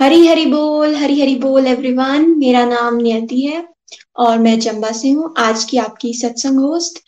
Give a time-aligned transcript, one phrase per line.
[0.00, 3.62] हरी हरी बोल, हरी हरी बोल एवरीवन मेरा नाम नियति है
[4.16, 6.98] और मैं चंबा से हूँ। आज की आपकी सत्संग होस्ट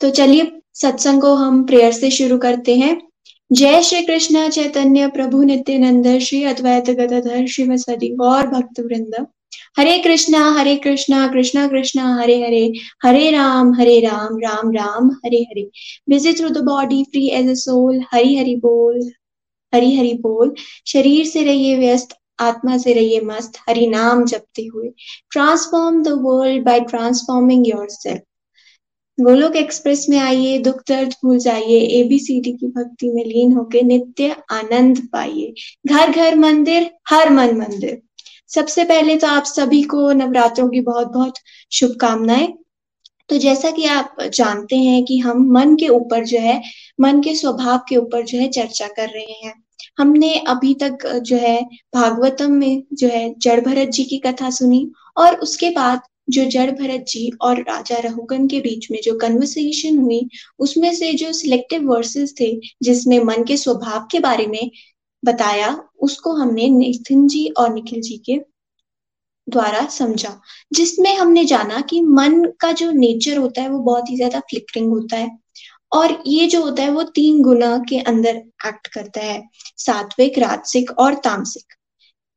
[0.00, 2.96] तो चलिए, सत्संग को हम प्रेयर से शुरू करते हैं।
[3.50, 9.26] जय श्री कृष्ण, चैतन्य प्रभु, नित्यानंद, श्री अद्वैत गदाधर श्रीमसदि गौर भक्त वृंद
[9.78, 12.72] Hare Krishna Hare Krishna Krishna Krishna, Hare Hare
[13.04, 15.68] Hare Ram Hare Ram Ram Ram, Hare Hare.
[16.08, 19.00] Visit through the body free as a soul Hari Hari बोल,
[19.72, 20.54] हरी हरि बोल।
[20.86, 24.88] शरीर से रहिए व्यस्त आत्मा से रहिए मस्त हरि नाम जपते हुए।
[25.30, 28.22] Transform the world by transforming yourself
[29.20, 34.36] Golok express में आइए, दुख दर्द भूल जाइए एबीसीडी की भक्ति में लीन होके नित्य
[34.50, 35.54] आनंद पाइए।
[35.86, 38.02] घर घर मंदिर, हर मन मंदिर।
[38.48, 41.34] सबसे पहले तो आप सभी को नवरात्रों की बहुत बहुत
[41.72, 42.54] शुभकामनाएँ।
[43.28, 46.62] तो जैसा कि आप जानते हैं कि हम मन के ऊपर जो है,
[47.00, 49.62] मन के स्वभाव के ऊपर जो है चर्चा कर रहे हैं।
[49.98, 51.62] हमने अभी तक जो है,
[51.94, 56.70] भागवतम में जो है, जड़ भरत जी की कथा सुनी और उसके बाद जो जड़
[56.70, 61.88] भरत जी और राजा रहुगन के बीच में जो कन्वर्सेशन हुई, उसमें से जो सिलेक्टिव
[61.90, 64.70] वर्सेस थे, जिसमें मन के स्वभाव के बारे में
[65.24, 68.38] बताया, उसको हमने नितिन जी और निखिल जी के
[69.48, 70.40] द्वारा समझा,
[70.72, 74.88] जिसमें हमने जाना कि मन का जो नेचर होता है, वो बहुत ही ज़्यादा फ्लिकरिंग
[74.90, 75.38] होता है।
[75.92, 78.36] और ये जो होता है वो तीन गुना के अंदर
[78.66, 79.42] एक्ट करता है,
[79.76, 81.74] सात्विक, राजसिक और तामसिक।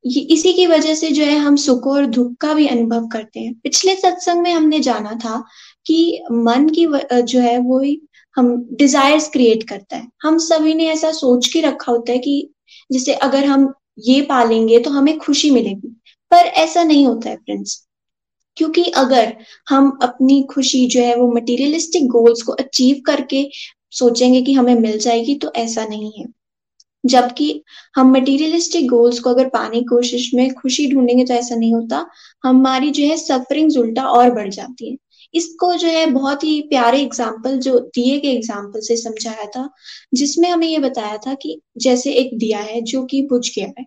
[0.03, 3.39] ये इसी की वजह से जो है हम सुख और दुख का भी अनुभव करते
[3.39, 5.43] हैं। पिछले सत्संग में हमने जाना था
[5.85, 7.83] कि मन की जो है वो
[8.37, 12.49] हम डिजायर्स क्रिएट करता है। हम सभी ने ऐसा सोच के रखा होता है कि
[12.91, 15.87] जैसे अगर हम ये पालेंगे तो हमें खुशी मिलेगी,
[16.31, 17.81] पर ऐसा नहीं होता है फ्रेंड्स
[18.57, 19.33] क्योंकि अगर
[19.69, 23.47] हम अपनी खुशी जो है वो मटेरियलिस्टिक गोल्स को अचीव करके
[23.91, 26.25] सोचेंगे कि हमें मिल जाएगी तो ऐसा नहीं है।
[27.03, 27.63] जबकि
[27.95, 32.05] हम मटेरियलिस्टिक गोल्स को अगर पाने की कोशिश में खुशी ढूंढेंगे तो ऐसा नहीं होता।
[32.43, 34.97] हमारी जो है सफरिंग उल्टा और बढ़ जाती है।
[35.33, 39.69] इसको जो है बहुत ही प्यारे एग्ज़ाम्पल जो दिए गए एग्ज़ाम्पल से समझाया था,
[40.13, 43.85] जिसमें हमें ये बताया था कि जैसे एक दिया है जो कि बुझ गया है।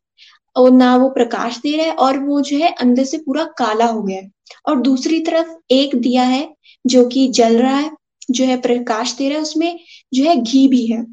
[0.57, 3.87] और ना वो प्रकाश दे रहा है और वो जो है अंदर से पूरा काला
[3.87, 4.31] हो गया है।
[4.69, 6.55] और दूसरी तरफ़ एक दिया है
[6.87, 7.91] जो कि जल रहा है,
[8.31, 9.81] जो है प्रकाश दे रहा है, उसमें
[10.15, 11.07] जो है घी भी है।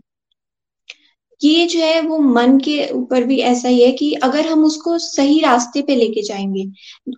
[1.44, 4.98] ये जो है वो मन के ऊपर भी ऐसा ही है कि अगर हम उसको
[4.98, 6.72] सही रास्ते पे लेके जाएँगे,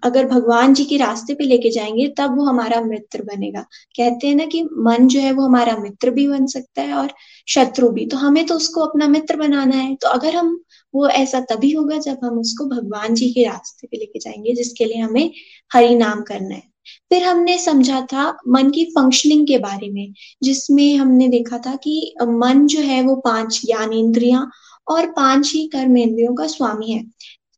[0.03, 3.62] अगर भगवान जी के रास्ते पे लेके जाएँगे, तब वो हमारा मित्र बनेगा।
[3.95, 7.09] कहते हैं ना कि मन जो है वो हमारा मित्र भी बन सकता है और
[7.47, 10.62] शत्रु भी। तो हमें तो उसको अपना मित्र बनाना है। तो अगर हम
[10.95, 14.85] वो ऐसा तभी होगा जब हम उसको भगवान जी के रास्ते पे लेके जाएँगे, जिसके
[14.85, 15.31] लिए हमें
[15.73, 16.73] हरि नाम करना है।
[17.09, 22.15] फिर हमने समझा था मन की फंक्शनिंग के बारे में, जिसमें हमने देखा था कि
[22.21, 24.49] मन जो है वो पाँच ज्ञानेन्द्रिया
[24.87, 27.03] और पाँच ही कर्म इंद्रियों का स्वामी है।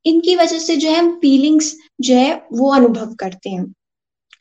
[0.06, 3.74] इनकी वजह से जो है हम फीलिंग्स जो है वो अनुभव करते हैं।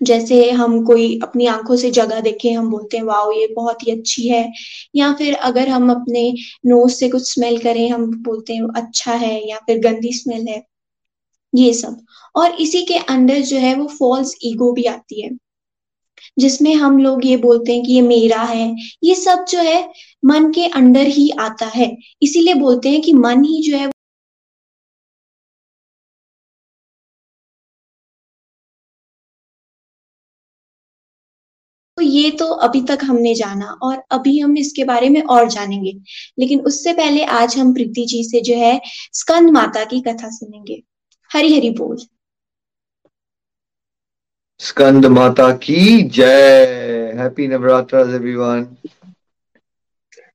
[0.04, 3.92] जैसे हम कोई अपनी आँखों से जगह देखे, हम बोलते हैं, वाओ, ये बहुत ही
[3.92, 4.53] अच्छी है।
[4.97, 6.34] या फिर अगर हम अपने
[6.66, 10.66] नोज़ से कुछ स्मेल करें, हम बोलते हैं अच्छा है, या फिर, गंदी स्मेल है।
[11.54, 12.00] ये सब।
[12.37, 15.31] और इसी के अंदर जो है, वो फॉल्स ईगो भी आती है,
[16.38, 19.92] जिसमें हम लोग ये बोलते हैं कि ये मेरा है। ये सब जो है,
[20.25, 23.94] मन के अंदर ही आता है। इसीलिए बोलते हैं कि मन ही जो है
[32.25, 35.93] ये तो अभी तक हमने जाना और अभी हम इसके बारे में और जानेंगे।
[36.39, 38.81] लेकिन उससे पहले आज हम प्रीति जी से जो है
[39.13, 40.83] स्कंद माता की कथा सुनेंगे।
[41.31, 41.97] हरी हरी बोल।
[44.60, 48.66] स्कंद माता की जय। हैप्पी नवरात्र एवरीवन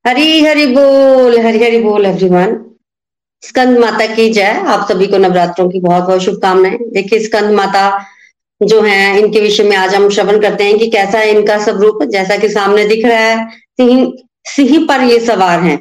[0.04, 2.58] हरी हरी बोल हरी हरी बोल एवरीवन
[3.42, 7.84] स्कंद माता की जय। आप सभी को नवरात्रों की बहुत बहुत शुभकामनाएँ। देखिए स्कंद माता
[8.62, 12.02] जो हैं, इनके विषय में आज हम श्रवण करते हैं कि कैसा है इनका स्वरूप
[12.04, 14.12] जैसा कि सामने दिख रहा है, सिंह
[14.46, 15.78] सिंह पर ये सवार हैं।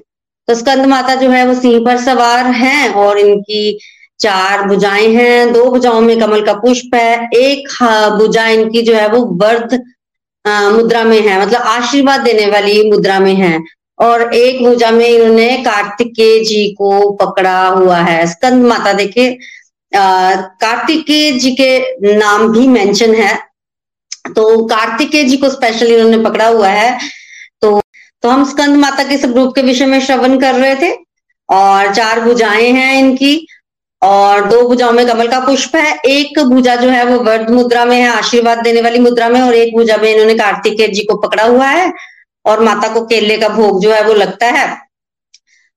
[0.48, 3.80] तो स्कंद माता जो है, वो सिंह पर सवार हैं और इनकी
[4.20, 7.68] चार भुजाएँ हैं। दो भुजाओं में कमल का पुष्प है, एक
[8.20, 9.80] भुजा इनकी जो है, वो वर्ध
[10.46, 13.60] मुद्रा में है मतलब आशीर्वाद देने वाली मुद्रा में है।
[14.00, 19.38] और एक भुजा में इन्होंने कार्तिकेय जी को पकड़ा हुआ है। स्कंद माता देखिए
[19.92, 23.36] कार्तिकेय जी के नाम भी मेंशन है।
[24.36, 26.98] तो कार्तिकेय जी को स्पेशली इन्होंने पकड़ा हुआ है।
[27.62, 27.80] तो
[28.24, 30.92] तो हम स्कंद माता के सब रूप के विषय में श्रवण कर रहे थे
[31.50, 33.48] और चार भुजाएँ हैं इनकी
[34.02, 37.86] और दो भुजाओं में कमल का पुष्प है। एक भुजा जो है वो वर्ध मुद्रा
[37.86, 41.16] में है, आशीर्वाद देने वाली मुद्रा में और एक भुजा में इन्होंने कार्तिकेय जी को
[41.18, 41.92] पकड़ा हुआ है
[42.46, 44.68] और माता को केले का भोग जो है वो लगता है।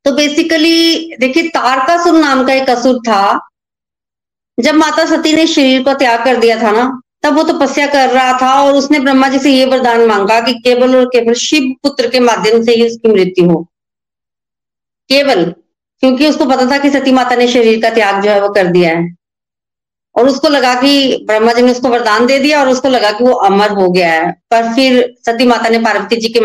[0.04, 3.48] तो बेसिकली देखिए, तारकासुर नाम का एक असुर था।
[4.60, 7.92] जब माता सती ने शरीर को त्याग कर दिया था ना, तब वो तपस्या तो
[7.92, 11.34] कर रहा था और उसने ब्रह्मा जी से ये वरदान मांगा कि केवल और केवल
[11.34, 13.68] शिव पुत्र के माध्यम से ही उसकी मृत्यु हो।
[15.08, 15.44] केवल,
[16.00, 18.66] क्योंकि उसको पता था कि सती माता ने शरीर का त्याग जो है वो कर
[18.66, 19.16] दिया है।
[20.14, 23.24] और उसको लगा कि ब्रह्मा जी ने उसको वरदान दे दिया और उसको लगा कि
[23.24, 26.40] वो अमर हो गया है। पर फिर सती माता ने पार्वती जी के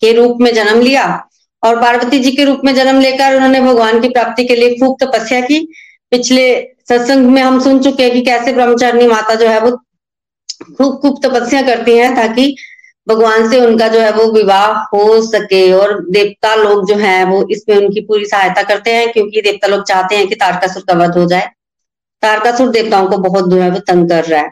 [0.00, 1.28] के रूप में जन्म लिया
[1.64, 4.96] और पार्वती जी के रूप में जन्म लेकर उन्होंने भगवान की प्राप्ति के लिए खूब
[5.02, 5.72] तपस्या की।
[6.12, 6.46] पिछले
[6.88, 9.70] सत्संग में हम सुन चुके हैं कि कैसे ब्रह्मचारिणी माता जो है वो
[10.78, 12.54] खूब खूब तपस्या करती हैं ताकि
[13.06, 17.46] भगवान से उनका जो है वो विवाह हो सके और देवता लोग जो है वो
[17.50, 21.16] इसमें उनकी पूरी सहायता करते हैं क्योंकि देवता लोग चाहते हैं कि तारकासुर का वध
[21.18, 21.50] हो जाए।
[22.22, 24.50] तारकासुर देवताओं को बहुत जो है वो तंग कर रहा है।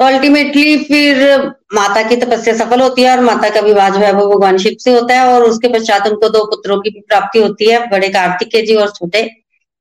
[0.00, 4.12] तो अल्टीमेटली फिर माता की तपस्या सफल होती है और माता का विवाह जो है
[4.12, 7.38] वो भगवान शिव से होता है और उसके पश्चात उनको दो पुत्रों की भी प्राप्ति
[7.38, 9.22] होती है, बड़े कार्तिकेय जी और छोटे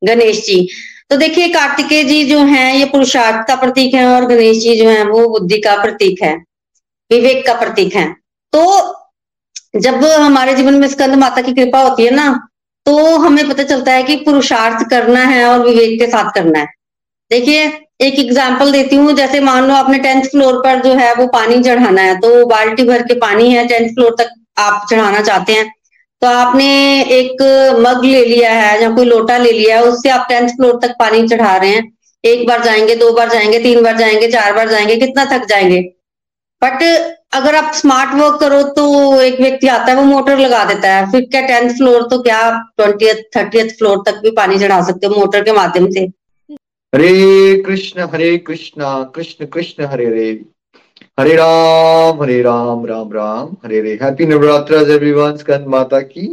[0.02, 0.68] गणेश जी।
[1.12, 4.90] तो देखिए, कार्तिकेय जी जो हैं, ये पुरुषार्थ का प्रतीक है और गणेश जी जो
[4.90, 6.34] है, वो बुद्धि का प्रतीक है,
[7.12, 8.06] विवेक का प्रतीक है।
[8.54, 8.62] तो
[9.78, 12.30] जब हमारे जीवन में स्कंद माता की कृपा होती है ना
[12.86, 16.68] तो हमें पता चलता है कि पुरुषार्थ करना है और विवेक के साथ करना है।
[17.32, 17.66] देखिए,
[18.02, 21.62] एक एग्ज़ाम्पल देती हूँ, जैसे मान लो आपने टेंथ फ्लोर पर जो है, वो पानी
[21.64, 25.72] चढ़ाना है तो बाल्टी भर के पानी है टेंथ फ्लोर तक आप चढ़ाना चाहते हैं
[26.22, 26.66] तो आपने
[27.12, 27.42] एक
[27.80, 30.96] मग ले लिया है या कोई लोटा ले लिया है, उससे आप टेंथ फ्लोर तक
[31.00, 31.92] पानी चढ़ा रहे हैं।
[32.24, 35.82] एक बार जाएँगे, दो बार जाएँगे, तीन बार जाएँगे, चार बार जाएँगे, कितना थक जाएँगे।
[36.62, 36.84] बट
[37.34, 41.10] अगर आप स्मार्ट वर्क करो तो एक व्यक्ति आता है, वो मोटर लगा देता है।
[41.12, 42.40] फिर क्या टेंथ फ्लोर तो क्या
[42.78, 46.02] ट्वेंटी थर्टी फ्लोर तक भी पानी चढ़ा सकते हो मोटर के माध्यम से?
[46.94, 48.82] हरे कृष्ण हरे कृष्ण
[49.16, 50.32] कृष्ण कृष्ण, हरे हरे।
[51.18, 56.28] हरे राम हरे राम राम राम हरे हरे हैप्पी नवरात्र एवरीवन स्कंद माता की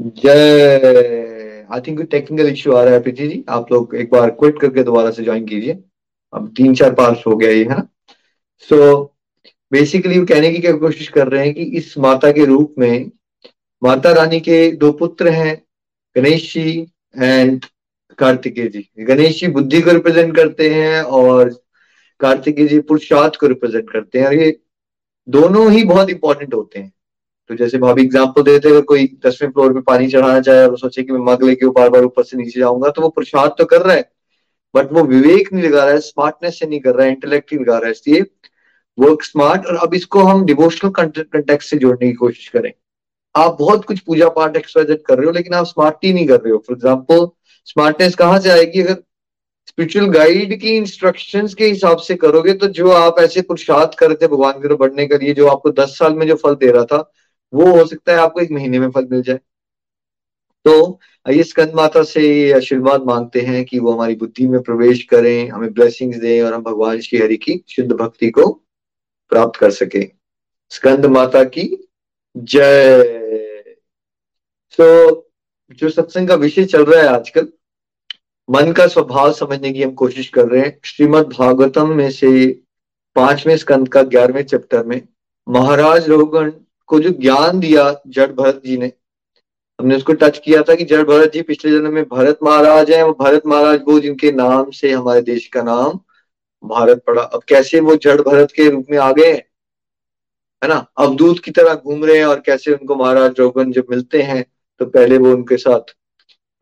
[0.00, 4.60] जय आई थिंक टेक्निकल इश्यू आ रहा है प्रीति जी। आप लोग एक बार क्विट
[4.60, 5.78] करके दोबारा से ज्वाइन कीजिए।
[6.32, 7.86] अब तीन चार पार्ट हो गया ये, है ना?
[8.68, 9.04] सो
[9.72, 13.10] बेसिकली कहने की क्या कोशिश कर रहे हैं कि इस माता के रूप में
[13.82, 15.56] माता रानी के दो पुत्र हैं,
[16.16, 16.80] गणेश जी
[17.16, 17.64] एंड
[18.18, 21.54] कार्तिकेय जी। गणेश जी बुद्धि को रिप्रेजेंट करते हैं और
[22.20, 24.58] कार्तिकेय जी पुरुषार्थ को रिप्रेजेंट करते हैं और ये
[25.28, 26.92] दोनों ही बहुत इंपॉर्टेंट होते हैं।
[27.50, 31.02] तो जैसे भाभी एग्ज़ाम्पल देते अगर कोई दसवें फ्लोर पे पानी चढ़ाना चाहे और सोचे
[31.02, 33.82] कि मैं मग लेके बार बार ऊपर से नीचे जाऊँगा तो वो पुरुषार्थ तो कर
[33.82, 34.10] रहा है
[34.74, 37.64] बट वो विवेक नहीं लगा रहा है स्मार्टनेस से नहीं कर रहा है इंटेलेक्ट नहीं
[37.64, 38.24] लगा रहा है। इसलिए
[38.98, 42.72] वर्क स्मार्ट और अब इसको हम डिवोशनल कंटेक्ट से जोड़ने की कोशिश करें।
[43.34, 46.40] आप बहुत कुछ पूजा पाठ एक्सरसाइज कर रहे हो, लेकिन आप स्मार्ट ही नहीं कर
[46.40, 47.26] रहे हो। फॉर एग्ज़ाम्पल
[47.68, 48.82] स्मार्टनेस कहाँ से आएगी?
[48.82, 49.02] अगर
[49.78, 54.52] स्पिरिचुअल गाइड की इंस्ट्रक्शंस के हिसाब से करोगे तो जो आप ऐसे पुरुषार्थ करते भगवान
[54.52, 57.12] की तरफ़ बढ़ने के लिए जो आपको दस साल में जो फल दे रहा था
[57.54, 59.36] वो हो सकता है आपको एक महीने में फल मिल जाए।
[60.64, 65.48] तो आइए स्कंद माता से आशीर्वाद मांगते हैं कि वो हमारी बुद्धि में प्रवेश करें
[65.48, 68.52] हमें ब्लेसिंग्स दें और हम भगवान श्री हरि की शुद्ध भक्ति को
[69.28, 70.10] प्राप्त कर सके।
[70.70, 71.88] स्कंद माता की
[72.36, 73.76] जय।
[74.72, 75.16] so,
[75.70, 77.48] जो सत्संग का विषय चल रहा है आजकल
[78.48, 82.48] मन का स्वभाव समझने की हम कोशिश कर रहे हैं। श्रीमद भागवतम में से
[83.16, 85.00] पाँचवें स्कंद का ग्यारहवें चैप्टर में
[85.48, 86.50] महाराज रोगण
[86.86, 88.92] को जो ज्ञान दिया जड़ भरत जी ने,
[89.80, 93.02] हमने उसको टच किया था कि जड़ भरत जी पिछले जन्म में भरत महाराज हैं,
[93.02, 95.98] वो भरत महाराज वो जिनके नाम से हमारे देश का नाम
[96.62, 100.68] भारत पड़ा। अब कैसे वो जड़ भरत के रूप में आ गए है?
[100.68, 100.86] ना?
[100.98, 104.44] अवधूत की तरह घूम रहे हैं और कैसे उनको महाराज रोगन जब मिलते हैं
[104.80, 105.94] तो पहले वो उनके साथ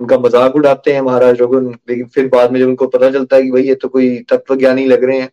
[0.00, 3.42] उनका मज़ाक उड़ाते हैं महाराज रघुन लेकिन फिर बाद में जब उनको पता चलता है
[3.42, 5.30] कि भाई ये तो कोई तत्व ज्ञानी लग रहे हैं,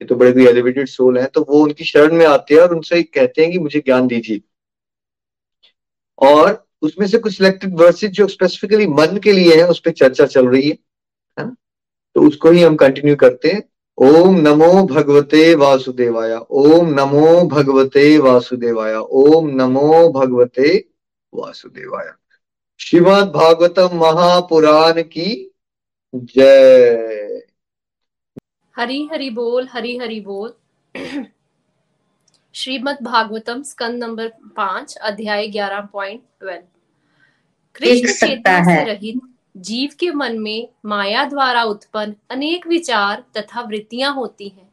[0.00, 2.74] ये तो बड़े कोई एलिवेटेड सोल है तो वो उनकी शरण में आते हैं और
[2.74, 4.40] उनसे कहते हैं कि मुझे ज्ञान दीजिए।
[6.18, 10.26] और उसमें से कुछ सिलेक्टेड वर्सेज जो स्पेसिफिकली मन के लिए है, उस पर चर्चा
[10.26, 10.76] चल रही है
[11.38, 11.54] है ना?
[12.16, 13.62] तो उसको ही हम कंटिन्यू करते हैं।
[13.98, 20.76] ओम नमो भगवते वासुदेवाय, ओम नमो भगवते वासुदेवाय, ओम नमो भगवते
[21.32, 22.10] वासुदेवाय।
[22.80, 25.52] श्रीमद भागवतम महापुराण की
[26.14, 27.42] जय।
[28.76, 30.52] हरी हरी बोल हरी हरी बोल।
[32.54, 36.62] श्रीमद् भागवतम स्कंद नंबर पाँच अध्याय ग्यारह पॉइंट ट्वेल्व
[37.74, 39.20] कृष्ण चेतना से रहित
[39.56, 44.68] जीव के मन में माया द्वारा उत्पन्न अनेक विचार तथा वृत्तियाँ होती हैं।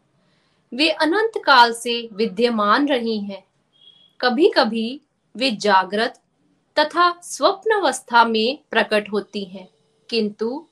[0.72, 3.44] वे अनंत काल से विद्यमान रही हैं।
[4.20, 5.02] कभी कभी
[5.36, 6.20] वे जागृत
[6.80, 9.70] तथा स्वप्न अवस्था में प्रकट होती हैं।
[10.10, 10.66] किंतु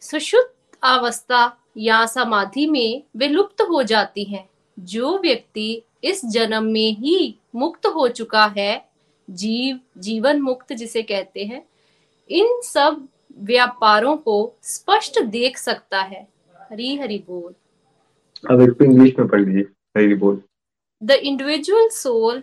[0.00, 6.92] सुषुप्त अवस्था या समाधि में वे लुप्त हो जाती हैं। जो व्यक्ति इस जन्म में
[6.92, 8.88] ही मुक्त हो चुका है
[9.30, 11.68] जीव जीवन मुक्त जिसे कहते हैं
[12.30, 13.08] इन सब
[13.38, 16.28] व्यापारों को स्पष्ट देख सकता है।
[16.70, 17.54] हरी हरि बोल।
[18.50, 19.62] अब इसको इंग्लिश में पढ़ लीजिए।
[19.96, 20.42] हरी बोल।
[21.02, 22.42] The individual soul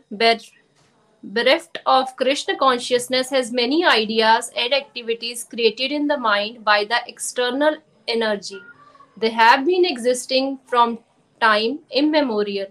[1.24, 7.00] bereft of Krishna consciousness has many ideas and activities created in the mind by the
[7.08, 7.78] external
[8.08, 8.60] energy.
[9.16, 11.00] They have been existing from
[11.40, 12.68] time immemorial.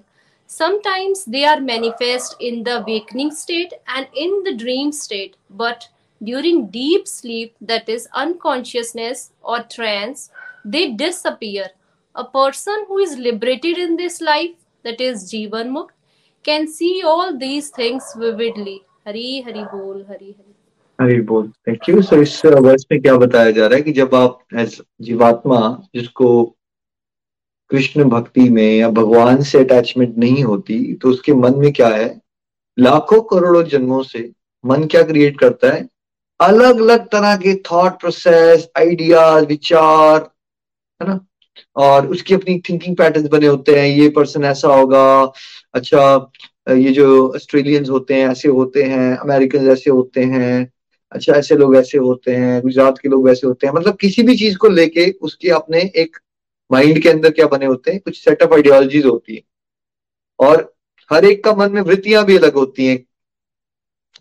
[0.46, 5.88] Sometimes they are manifest in the wakening state and in the dream state, but
[6.22, 10.30] during deep sleep, that is unconsciousness or trance,
[10.64, 11.70] they disappear.
[12.14, 14.50] A person who is liberated in this life,
[14.82, 15.92] that is Jivan Mukh,
[16.44, 18.80] can see all these things vividly.
[19.06, 20.50] Hari Hari Bol, Hari Hari.
[21.00, 24.14] Hari बोल। Thank you sir इस वर्ष में क्या बताया जा रहा है कि जब
[24.14, 25.60] आप एज जीवात्मा
[25.94, 26.28] जिसको
[27.70, 32.20] कृष्ण भक्ति में या भगवान से अटैचमेंट नहीं होती तो उसके मन में क्या है?
[32.78, 34.30] लाखों करोड़ों जन्मों से
[34.64, 35.88] मन क्या क्रिएट करता है?
[36.40, 40.30] अलग अलग तरह के थॉट प्रोसेस आइडियाज़ विचार
[41.00, 41.18] है ना?
[41.76, 45.32] और उसकी अपनी थिंकिंग पैटर्न बने होते हैं, ये पर्सन ऐसा होगा
[45.74, 46.32] अच्छा
[46.70, 50.70] ये जो ऑस्ट्रेलियंस होते हैं, ऐसे होते हैं अमेरिकन ऐसे होते हैं
[51.12, 54.36] अच्छा ऐसे लोग ऐसे होते हैं, गुजरात के लोग वैसे होते हैं मतलब किसी भी
[54.36, 56.16] चीज़ को लेके उसके अपने एक
[56.70, 59.42] माइंड के अंदर क्या बने होते हैं, कुछ सेटअप आइडियोलॉजीज होती है।
[60.38, 60.72] और
[61.10, 62.98] हर एक का मन में वृत्तियाँ भी अलग होती हैं।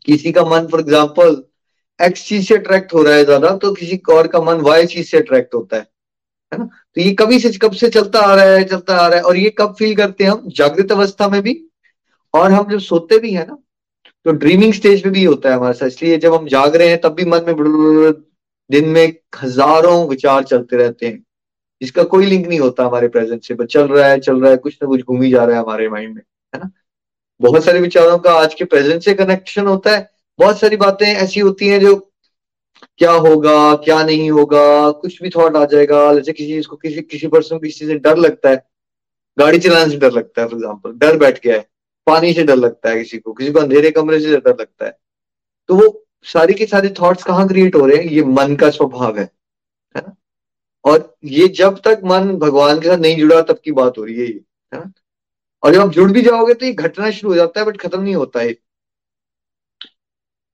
[0.06, 1.42] किसी का मन फॉर एग्ज़ाम्पल
[2.00, 5.08] एक्स चीज़ से अट्रैक्ट हो रहा है ज़्यादा तो किसी और का मन वाई चीज़
[5.08, 5.88] से अट्रैक्ट होता है।
[6.52, 6.66] है ना?
[6.66, 9.38] तो ये कभी से कब से चलता आ रहा है, चलता आ रहा है, और
[9.38, 10.50] ये कब फील करते हैं हम?
[10.50, 11.60] जागृत अवस्था में भी,
[12.34, 13.58] और हम जब सोते भी है ना
[14.26, 17.00] तो ड्रीमिंग स्टेज में भी होता है हमारे साथ। इसलिए जब हम जाग रहे हैं,
[17.02, 18.14] तब भी मन में
[18.70, 21.24] दिन में हज़ारों विचार चलते रहते हैं।
[21.82, 24.78] जिसका कोई लिंक नहीं होता हमारे प्रेजेंट से। चल रहा है, चल रहा है, कुछ
[24.84, 26.22] ना कुछ घूम ही जा रहा है हमारे माइंड में,
[26.54, 26.70] है ना?
[27.42, 31.40] बहुत सारे विचारों का आज के प्रेजेंट से कनेक्शन होता है। बहुत सारी बातें ऐसी
[31.40, 31.96] होती हैं जो
[33.02, 37.02] क्या होगा, क्या नहीं होगा, कुछ भी थॉट आ जाएगा, जैसे किसी चीज़ को, किसी
[37.04, 38.64] किसी पर्सन को किसी चीज़ से डर लगता है,
[39.38, 41.66] गाड़ी चलाने से डर लगता है फॉर एग्ज़ाम्पल डर बैठ गया है,
[42.08, 44.98] पानी से डर लगता है किसी को किसी को अंधेरे कमरे से डर लगता है
[45.70, 48.06] तो वो सारी के सारे थॉट्स कहाँ क्रिएट हो रहे हैं?
[48.06, 50.16] ये मन का स्वभाव है है ना?
[50.86, 54.16] और ये जब तक मन भगवान के साथ नहीं जुड़ा, तब की बात हो रही
[54.16, 54.42] है ये,
[54.74, 54.92] है ना?
[55.64, 58.02] और जब आप जुड़ भी जाओगे तो ये घटना शुरू हो जाता है बट खत्म
[58.02, 58.56] नहीं होता है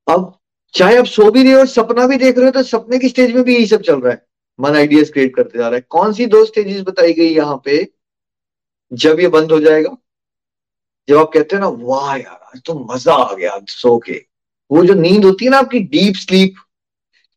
[0.08, 0.34] अब
[0.74, 3.36] चाहे आप सो भी रहे हो, सपना भी देख रहे हो तो सपने की स्टेज
[3.36, 4.26] में भी यही सब चल रहा है।
[4.60, 7.88] मन आइडियाज़ क्रिएट करते जा रहा है। कौन सी दो स्टेजेस बताई गई यहाँ पे?
[8.92, 9.96] जब ये बंद हो जाएगा,
[11.08, 14.26] जब आप कहते हो ना, वाह यार, आज तो मज़ा आ गया सो के।
[14.72, 16.56] वो जो नींद होती है ना आपकी डीप स्लीप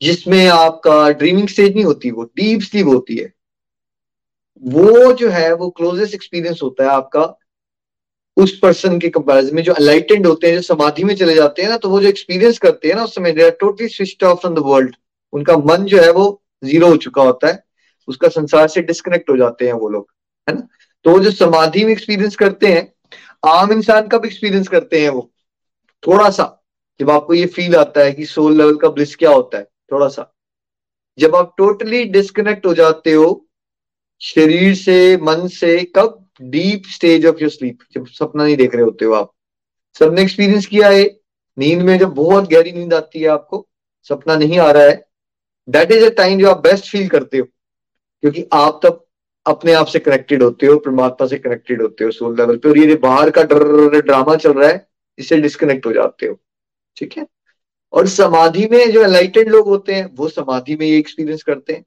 [0.03, 3.33] जिसमें आपका ड्रीमिंग स्टेज नहीं होती, वो डीप स्लीप होती है।
[4.63, 7.25] वो जो है, वो क्लोजेस्ट एक्सपीरियंस होता है आपका
[8.37, 11.69] उस पर्सन के कंपैरिजन में जो अलाइटेंड होते हैं, जो समाधि में चले जाते हैं
[11.69, 14.59] ना तो वो जो एक्सपीरियंस करते हैं ना उस समय totally switch off from the
[14.59, 14.97] world
[15.33, 17.63] उनका मन जो है वो ज़ीरो हो चुका होता है।
[18.09, 20.07] उसका संसार से डिस्कनेक्ट हो जाते हैं वो लोग,
[20.49, 20.69] है ना?
[21.05, 22.93] तो जो समाधि में एक्सपीरियंस करते हैं,
[23.47, 25.31] आम इंसान कब एक्सपीरियंस करते हैं वो?
[26.07, 26.47] थोड़ा सा।
[27.01, 30.09] जब आपको ये फील आता है कि सोल लेवल का ब्लिस क्या होता है, थोड़ा
[30.09, 30.33] सा।
[31.19, 33.47] जब आप टोटली डिस्कनेक्ट हो जाते हो,
[34.21, 38.85] शरीर से, मन से, कब deep stage of your sleep जब सपना नहीं देख रहे
[38.85, 39.33] होते हो आप।
[39.99, 41.21] सबने एक्सपीरियंस किया है,
[41.59, 43.69] नींद में जब बहुत गहरी नींद आती है आपको,
[44.03, 45.09] सपना नहीं आ रहा है।
[45.69, 47.45] दैट इज़ अ टाइम जो आप बेस्ट फील करते हो,
[48.23, 49.07] क्योंकि आप तब
[49.47, 52.79] अपने आप से कनेक्टेड होते हो, परमात्मा से कनेक्टेड होते हो सोल लेवल पे, और
[52.79, 56.41] ये बाहर का डर ड्रामा चल रहा है, इससे डिस्कनेक्ट हो जाते हो।
[56.97, 57.27] ठीक है?
[57.93, 61.85] और समाधि में जो एलाइटेड लोग होते हैं, वो समाधि में ये एक्सपीरियंस करते हैं।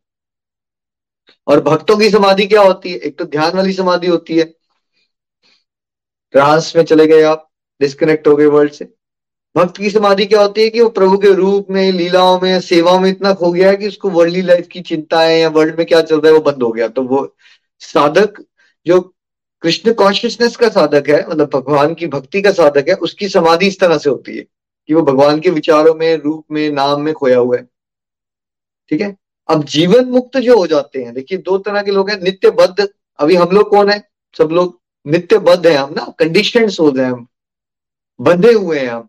[1.48, 2.98] और भक्तों की समाधि क्या होती है?
[2.98, 4.44] एक तो ध्यान वाली समाधि होती है।
[6.32, 7.50] ट्रांस में चले गए आप
[7.82, 8.94] डिस्कनेक्ट हो गए वर्ल्ड से।
[9.58, 13.00] भक्त की समाधि क्या होती है कि वो प्रभु के रूप में, लीलाओं में, सेवाओं
[13.00, 16.02] में इतना खो गया है कि उसको वर्ल्डली लाइफ की चिंताएँ या वर्ल्ड में क्या
[16.02, 17.36] चल रहा है वो बंद हो गया। तो वो
[17.80, 18.46] साधक,
[18.86, 19.16] जो
[19.62, 23.80] कृष्ण कॉन्शियसनेस का साधक है मतलब भगवान की भक्ति का साधक है, उसकी समाधि इस
[23.80, 24.46] तरह से होती है
[24.88, 27.68] कि वो भगवान के विचारों में, रूप में, नाम में खोया हुआ है।
[28.90, 29.18] ठीक है?
[29.50, 32.88] अब जीवन मुक्त जो हो जाते हैं, देखिए दो तरह के लोग हैं नित्य बद्ध
[33.20, 34.02] अभी हम लोग कौन है?
[34.36, 36.70] सब लोग नित्य बद्ध है हम ना कंडीशन
[37.00, 37.28] है हम,
[38.20, 39.08] बंधे हुए हैं हम।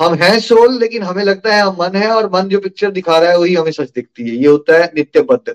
[0.00, 3.18] हम हैं सोल लेकिन हमें लगता है हम मन है, और मन जो पिक्चर दिखा
[3.18, 5.54] रहा है, वही हमें सच दिखती है। ये होता है नित्य बद्ध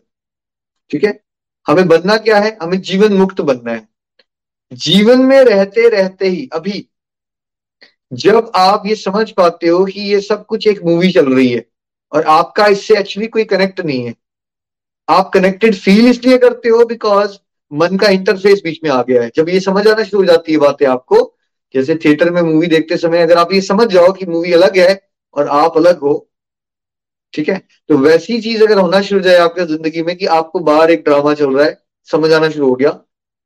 [0.92, 1.20] ठीक है?
[1.68, 2.58] हमें बनना क्या है?
[2.62, 3.88] हमें जीवन मुक्त बनना है।
[4.72, 6.88] जीवन में रहते रहते ही, अभी
[8.14, 11.66] जब आप ये समझ पाते हो कि ये सब कुछ एक मूवी चल रही है
[12.16, 14.14] और आपका इससे एक्चुअली कोई कनेक्ट नहीं है।
[15.08, 17.38] आप कनेक्टेड फील इसलिए करते हो बिकॉज़
[17.72, 20.52] मन का इंटरफेस बीच में आ गया है। जब ये समझ आना शुरू हो जाती
[20.52, 21.32] है बातें आपको,
[21.76, 25.00] जैसे थिएटर में मूवी देखते समय अगर आप ये समझ जाओ कि मूवी अलग है
[25.36, 26.28] और आप अलग हो,
[27.34, 27.58] ठीक है?
[27.90, 31.04] तो वैसी चीज़ अगर होना शुरू हो जाए आपके ज़िंदगी में कि आपको बाहर एक
[31.04, 31.78] ड्रामा चल रहा है,
[32.10, 33.00] समझ आना शुरू हो गया।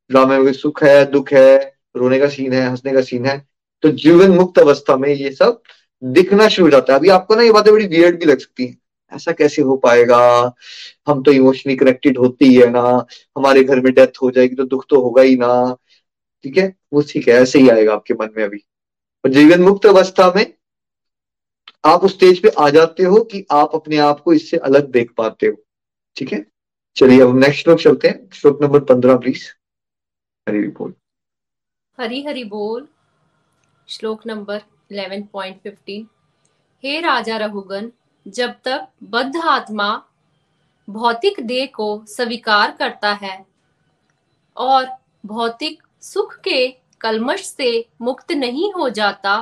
[0.09, 1.57] ड्रामे में सुख है, दुख है,
[1.95, 3.37] रोने का सीन है, हंसने का सीन है
[3.83, 5.61] तो जीवन मुक्त अवस्था में ये सब
[6.03, 8.65] दिखना शुरू हो जाता है। अभी आपको ना ये बातें बड़ी वियर्ड भी लग सकती
[8.65, 8.77] हैं।
[9.11, 10.53] ऐसा कैसे हो पाएगा?
[11.07, 13.05] हम तो इमोशनली कनेक्टेड होते ही है ना।
[13.37, 15.77] हमारे घर में डेथ हो जाएगी तो दुख तो होगा ही ना।
[16.43, 16.75] ठीक है?
[16.93, 18.57] वो ठीक है, ऐसे ही आएगा आपके मन में अभी।
[19.25, 20.53] और जीवन मुक्त अवस्था में
[21.85, 25.11] आप उस स्टेज पे आ जाते हो कि आप अपने आप को इससे अलग देख
[25.17, 25.63] पाते हो।
[26.15, 26.45] ठीक है?
[26.95, 29.43] चलिए, अब नेक्स्ट श्लोक चलते हैं। श्लोक नंबर पंद्रह प्लीज़
[30.49, 30.93] हरी बोल।
[31.99, 32.87] हरी हरी बोल।
[33.87, 34.61] श्लोक नंबर
[34.91, 36.03] 11.15
[36.83, 37.91] हे राजा रघुगन
[38.25, 39.89] जब तक बद्ध आत्मा
[40.87, 43.45] भौतिक देह को स्वीकार करता है
[44.57, 44.87] और
[45.25, 46.67] भौतिक सुख के
[47.01, 49.41] कलमश से मुक्त नहीं हो जाता,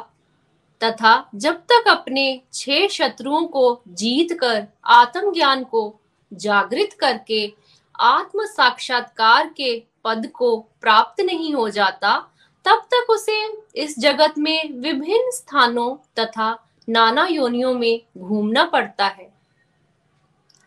[0.81, 5.99] तथा जब तक अपने छह शत्रुओं को जीत कर आत्मज्ञान को
[6.33, 7.53] जागृत करके
[7.99, 12.17] आत्म साक्षात्कार के पद को प्राप्त नहीं हो जाता,
[12.65, 13.41] तब तक उसे
[13.77, 16.51] इस जगत में विभिन्न स्थानों तथा
[16.87, 19.29] नाना योनियों में घूमना पड़ता है।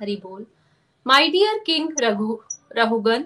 [0.00, 0.47] हरि बोल।
[1.07, 2.38] My dear king Raghu
[2.79, 3.25] Raghugan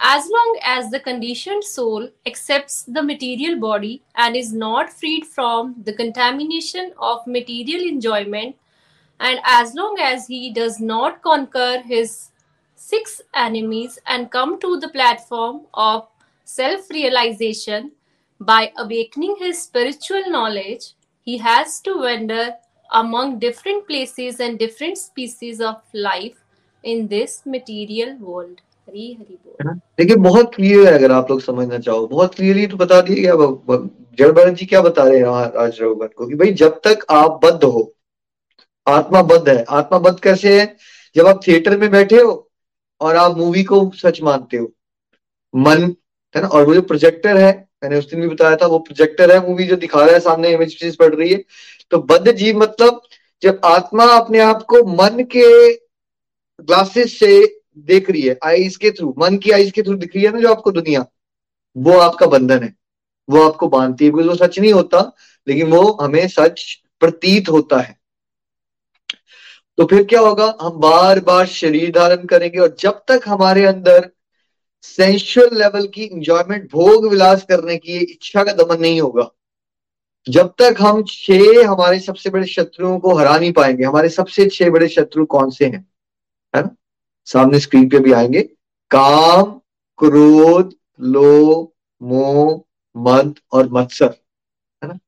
[0.00, 5.72] as long as the condition soul accept the material body and is not freed from
[5.78, 8.54] the contamination of material enjoyment
[9.20, 12.10] and as long as he does not conquer his
[12.80, 16.04] six enemies and come to the platform of
[16.48, 17.90] self realization
[18.46, 20.94] by awakening his spiritual knowledge,
[21.26, 22.44] he has to wander
[22.90, 26.38] among different places and different species of life
[26.84, 28.60] in this material world.
[28.90, 33.34] देखिए बहुत clear है अगर आप लोग समझना चाहो। बहुत clearly तो बता दिए गया
[34.18, 37.64] जड़भरत जी क्या बता रहे हैं आज रघुवन को कि भाई जब तक आप बद्ध
[37.64, 37.92] हो
[38.86, 40.76] आत्मा बद्ध है। आत्मा बद्ध कैसे है?
[41.16, 42.50] जब आप थिएटर में बैठे हो
[43.00, 44.70] और आप मूवी को सच मानते हो।
[45.54, 45.94] मन
[46.34, 46.48] है ना?
[46.48, 49.64] और वो जो प्रोजेक्टर है मैंने उस दिन भी बताया था, वो प्रोजेक्टर है मूवी
[49.66, 51.42] जो दिखा रहा है सामने इमेज चीज़ पड़ रही है।
[51.92, 53.00] तो बद्ध जीव मतलब
[53.42, 57.32] जब आत्मा अपने आप को मन के ग्लासेस से
[57.78, 60.40] देख रही है आईज के थ्रू मन की आईज के थ्रू दिख रही है ना
[60.40, 61.04] जो आपको दुनिया,
[61.76, 62.74] वो आपका बंधन है,
[63.28, 65.00] वो आपको बांधती है वो सच नहीं होता,
[65.46, 66.62] लेकिन वो हमें सच
[67.00, 67.96] प्रतीत होता है।
[69.78, 74.10] तो फिर क्या होगा, हम बार बार शरीर धारण करेंगे और जब तक हमारे अंदर
[74.82, 79.30] सेंशुअल लेवल की इंजॉयमेंट भोग विलास करने की इच्छा का दमन नहीं होगा।
[80.28, 84.70] जब तक हम छह हमारे सबसे बड़े शत्रुओं को हरा नहीं पाएँगे, हमारे सबसे छह
[84.70, 85.92] बड़े शत्रु कौन से हैं?
[86.56, 86.76] है ना?
[87.24, 88.42] सामने स्क्रीन पे भी आएँगे।
[88.90, 89.42] काम,
[89.98, 92.64] क्रोध लो मोह,
[92.96, 94.14] मद और मत्सर।
[94.82, 94.98] है ना?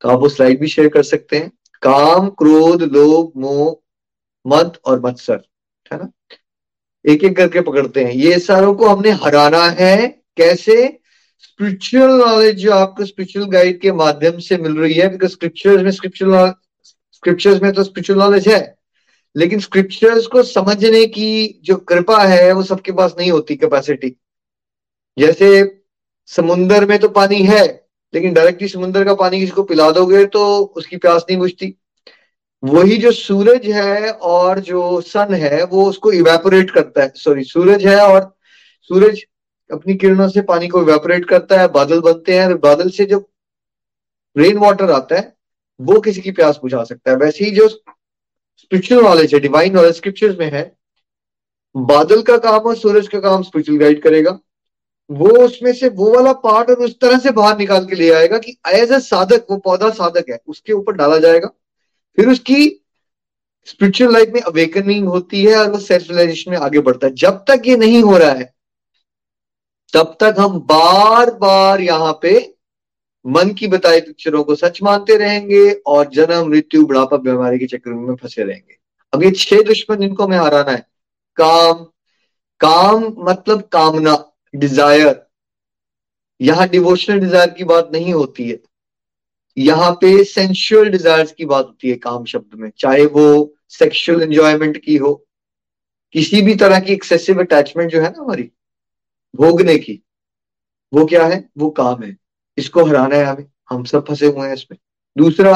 [0.00, 3.76] तो आप वो स्लाइड भी शेयर कर सकते हैं। काम, क्रोध, लोभ, मोह,
[4.46, 5.44] मद और मत्सर।
[5.92, 6.12] है ना?
[7.04, 10.98] एक एक करके पकड़ते हैं। ये सारों को हमने हराना है। कैसे?
[11.38, 15.90] स्पिरिचुअल नॉलेज जो आपको स्पिरिचुअल गाइड के माध्यम से मिल रही है बिकॉज़ स्क्रिप्चर्स में
[15.90, 16.52] स्क्रिप्चुअल
[17.12, 18.78] स्क्रिप्चर्स में तो स्पिरिचुअल नॉलेज है।
[19.36, 24.16] लेकिन स्क्रिप्चर्स को समझने की जो कृपा है, वो सबके पास नहीं होती कैपेसिटी
[25.18, 25.80] जैसे
[26.26, 30.58] समुन्दर में तो पानी है, लेकिन डायरेक्टली समुन्द्र का पानी किसी को पिला दोगे तो
[30.76, 31.74] उसकी प्यास नहीं बुझती।
[32.62, 37.86] वही जो सूरज है और जो सन है, वो उसको इवेपोरेट करता है। सॉरी सूरज
[37.86, 38.34] है और
[38.90, 39.22] सूरज
[39.70, 43.18] अपनी किरणों से पानी को इवेपोरेट करता है, बादल बनते हैं, बादल से जो
[44.36, 45.34] रेन वाटर आता है,
[45.80, 49.96] वो किसी की प्यास बुझा सकता है। वैसे ही जो स्पिरिचुअल नॉलेज है डिवाइन नॉलेज
[49.96, 50.62] स्क्रिप्चर्स में है,
[51.74, 54.38] बादल का काम और सूरज का काम स्पिरिचुअल गाइड करेगा।
[55.10, 58.38] वो उसमें से वो वाला पार्ट और उस तरह से बाहर निकाल के ले आएगा
[58.38, 61.50] कि एज अ साधक, वो पौधा साधक है, उसके ऊपर डाला जाएगा।
[62.18, 62.68] फिर उसकी
[63.68, 67.44] स्पिरिचुअल लाइफ में अवेकनिंग होती है और वो सेल्फ रियलाइजेशन में आगे बढ़ता है। जब
[67.48, 68.52] तक ये नहीं हो रहा है,
[69.94, 72.32] तब तक हम बार बार यहाँ पे
[73.24, 77.90] मन की बताई पिक्चरों को सच मानते रहेंगे और जन्म, मृत्यु, बुढ़ापा, बीमारी के चक्र
[77.90, 78.76] में फंसे रहेंगे।
[79.12, 80.86] अब ये छह दुश्मन जिनको हमें हराना है,
[81.38, 81.86] काम
[82.60, 84.16] काम मतलब कामना
[84.54, 85.20] डिज़ायर
[86.40, 88.58] यहाँ डिवोशनल डिज़ायर की बात नहीं होती है।
[89.56, 94.76] यहाँ पे सेंशुअल डिजायर्स की बात होती है काम शब्द में, चाहे वो सेक्सुअल एंजॉयमेंट
[94.78, 95.14] की हो,
[96.14, 98.50] किसी भी तरह की एक्सेसिव अटैचमेंट जो है ना हमारी,
[99.34, 100.00] भोगने की,
[100.92, 101.48] वो क्या है?
[101.58, 102.16] वो काम है।
[102.58, 104.78] इसको हराना है हमें। हम सब फंसे हुए हैं इसमें।
[105.16, 105.52] दूसरा,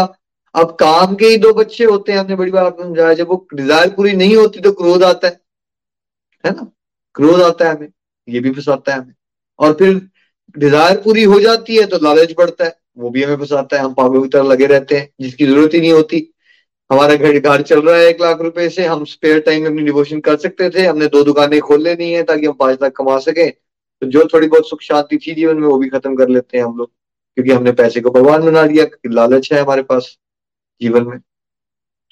[0.54, 3.46] अब काम के ही दो बच्चे होते हैं, हमने बड़ी बार आपको समझाया, जब वो
[3.54, 5.40] डिज़ायर पूरी नहीं होती तो क्रोध आता है।
[6.44, 6.70] है ना?
[7.14, 7.88] क्रोध आता है हमें,
[8.28, 9.14] ये भी फंसाता है हमें।
[9.58, 10.00] और फिर
[10.56, 13.82] डिज़ायर पूरी हो जाती है तो लालच बढ़ता है। वो भी हमें पसंद आता है,
[13.82, 16.32] हम पागलों की तरह लगे रहते हैं, जिसकी ज़रूरत ही नहीं होती।
[16.90, 19.82] हमारा घर घर चल रहा है एक लाख रुपए से, हम स्पेयर टाइम में अपनी
[19.82, 23.18] डिवोशन कर सकते थे, हमने दो दुकानें खोल लेनी है ताकि हम पाँच लाख कमा
[23.18, 26.58] सके। तो जो थोड़ी बहुत सुख शांति थी जीवन में, वो भी खत्म कर लेते
[26.58, 26.90] हैं हम लोग,
[27.36, 30.16] क्योंकि हमने पैसे को भगवान बना लिया लालच है हमारे पास
[30.80, 31.18] जीवन में।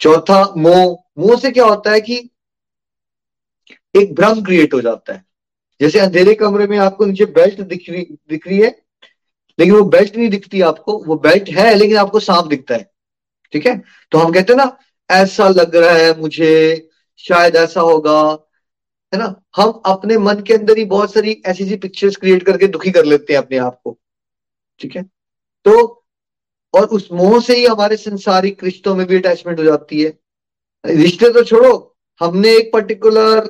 [0.01, 2.31] चौथा, मोह। मोह से क्या होता है कि
[3.97, 5.25] एक भ्रम क्रिएट हो जाता है।
[5.81, 8.84] जैसे अंधेरे कमरे में आपको नीचे बेल्ट दिख रही दिख रही है
[9.59, 12.91] लेकिन वो बेल्ट नहीं दिखती आपको, वो बेल्ट है, लेकिन आपको सांप दिखता है।
[13.53, 13.83] ठीक है?
[14.11, 14.79] तो हम कहते हैं ना,
[15.11, 18.49] ऐसा लग रहा है मुझे, शायद ऐसा होगा।
[19.15, 19.43] है ना?
[19.57, 23.05] हम अपने मन के अंदर ही बहुत सारी ऐसी ऐसी पिक्चर्स क्रिएट करके दुखी कर
[23.05, 23.99] लेते हैं अपने आप को।
[24.81, 25.03] ठीक है?
[25.65, 26.01] तो
[26.75, 30.19] और उस मोह से ही हमारे संसारिक रिश्तों में भी अटैचमेंट हो जाती है।
[30.87, 33.41] रिश्ते तो छोड़ो, हमने एक पर्टिकुलर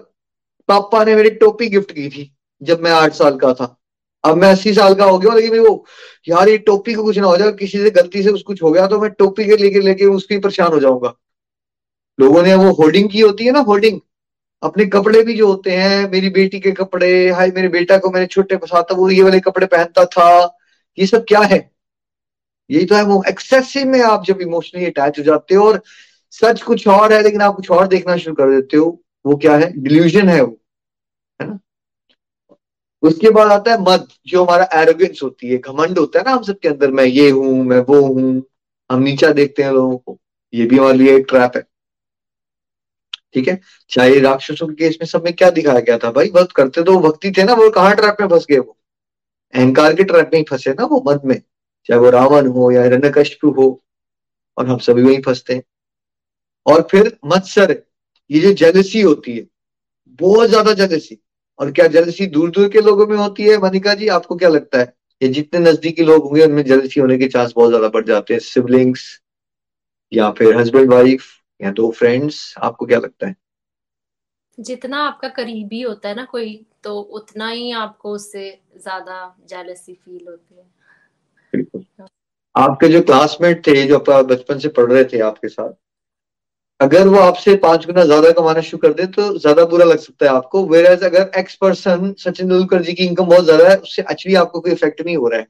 [0.69, 3.81] पापा ने मेरी टोपी गिफ्ट की थी, जब मैं आठ साल का था।
[4.24, 5.84] अब मैं अस्सी साल का हो गया लेकिन वो,
[6.28, 8.87] यार ये टोपी को कुछ ना हो जाए, किसी से गलती से कुछ हो गया
[8.87, 11.14] तो मैं टोपी के लेके लेके उसकी परेशान हो जाऊँगा।
[12.18, 14.00] लोगों ने वो होर्डिंग की होती है ना, होर्डिंग।
[14.62, 18.26] अपने कपड़े भी जो होते हैं, मेरी बेटी के कपड़े, हाय, मेरे बेटा को मैंने
[18.26, 20.58] छोटे फसाता वो ये वाले कपड़े पहनता था,
[20.98, 21.70] ये सब क्या है?
[22.70, 25.82] यही तो है, वो एक्सेसिव में आप जब इमोशनली अटैच हो जाते हो और
[26.30, 29.56] सच कुछ और है, लेकिन आप कुछ और देखना शुरू कर देते हो, वो क्या
[29.56, 29.72] है?
[29.76, 30.60] डिल्यूजन है वो।
[33.05, 36.43] उसके बाद आता है मद, जो हमारा एरोगेंस होती है, घमंड होता है ना हम
[36.43, 38.43] सबके अंदर, मैं ये हूँ, मैं वो हूँ,
[38.90, 40.19] हम नीचा देखते हैं लोगों को,
[40.53, 41.62] ये भी हमारे लिए एक ट्रैप है।
[43.35, 43.61] ठीक है?
[43.90, 46.99] चाहे राक्षसों के केस में सब में क्या दिखाया गया था भाई, बहुत करते तो
[47.01, 48.77] भक्ति थे ना, वो कहाँ ट्रैप में फंस गए वो?
[49.55, 51.40] अहंकार के ट्रैप में ही फंसे ना वो मद में,
[51.88, 53.83] चाहे वो रावण हो या रणकष्ट हो,
[54.59, 55.62] और हम सभी वही फंसते हैं।
[56.67, 57.83] और फिर मत्सर,
[58.31, 59.47] ये जो जेलसी होती है,
[60.21, 61.19] बहुत ज़्यादा जेलसी
[61.59, 63.59] और क्या जेलसी दूर दूर के लोगों में होती है?
[63.59, 64.93] मनिका जी आपको क्या लगता है?
[65.21, 68.40] ये जितने नजदीकी लोग होंगे उनमें जेलसी होने के चांस बहुत ज़्यादा बढ़ जाते हैं।
[68.40, 69.09] सिबलिंग्स
[70.12, 71.25] या फिर हस्बैंड वाइफ
[71.61, 73.35] या दो फ्रेंड्स आपको क्या लगता है?
[74.59, 79.17] जितना आपका करीबी होता है ना कोई तो उतना ही आपको उससे ज़्यादा
[79.49, 80.67] जेलसी फील होती है।
[81.53, 81.85] बिल्कुल।
[82.55, 85.73] आपके जो क्लासमेट थे जो आप बचपन से पढ़ रहे थे आपके साथ
[86.80, 90.26] अगर वो आपसे पाँच गुना ज़्यादा कमाना शुरू कर दे तो ज़्यादा बुरा लग सकता
[90.26, 93.76] है आपको। वेर एज अगर एक्स पर्सन सचिन तेंदुलकर जी की इनकम बहुत ज़्यादा है,
[93.76, 95.46] उससे एक्चुअली आपको कोई इफ़ेक्ट नहीं हो रहा है।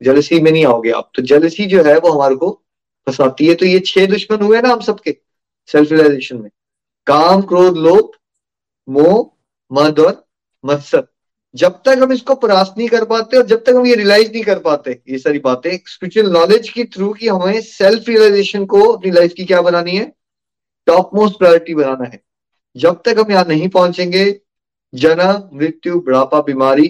[0.00, 2.50] जेलसी में नहीं आओगे आप। तो जेलसी जो है, वो हमारे को
[3.06, 5.16] फंसाती है। तो ये छह दुश्मन हुए ना हम सबके
[5.68, 6.50] सेल्फ रियलाइजेशन में।
[7.06, 8.10] काम, क्रोध, लोभ,
[8.88, 9.30] मोह,
[9.70, 10.24] मद और
[10.64, 11.06] मत्सर।
[11.54, 14.42] जब तक हम इसको परास्त नहीं कर पाते और जब तक हम ये रियलाइज़ नहीं
[14.44, 19.10] कर पाते, ये सारी बातें स्पिरिचुअल नॉलेज के थ्रू की हमें सेल्फ रियलाइजेशन को अपनी
[19.10, 20.12] लाइफ की क्या बनानी है?
[20.88, 22.22] टॉप मोस्ट प्रायोरिटी बनाना है।
[22.76, 24.24] जब तक हम यहाँ नहीं पहुँचेंगे
[24.94, 26.86] जन्म मृत्यु, बुढ़ापा, बीमारी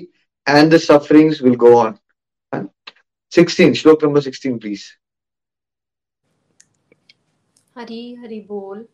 [0.46, 1.98] and the sufferings will go on
[3.32, 4.84] 16 श्लोक नंबर 16 प्लीज़
[7.78, 8.86] हरी हरी बोल।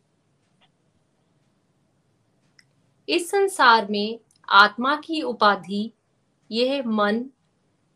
[3.09, 5.91] इस संसार में आत्मा की उपाधि,
[6.51, 7.23] यह मन,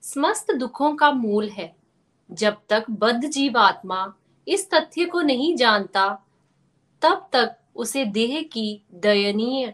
[0.04, 1.76] समस्त दुखों का मूल है।
[2.30, 4.02] जब तक बद्ध जीव आत्मा
[4.48, 6.08] इस तथ्य को नहीं जानता
[7.02, 9.74] तब तक उसे देह की दयनीय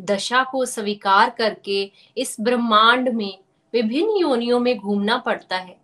[0.00, 3.38] दशा को स्वीकार करके इस ब्रह्मांड में
[3.72, 5.80] विभिन्न योनियों में घूमना पड़ता है।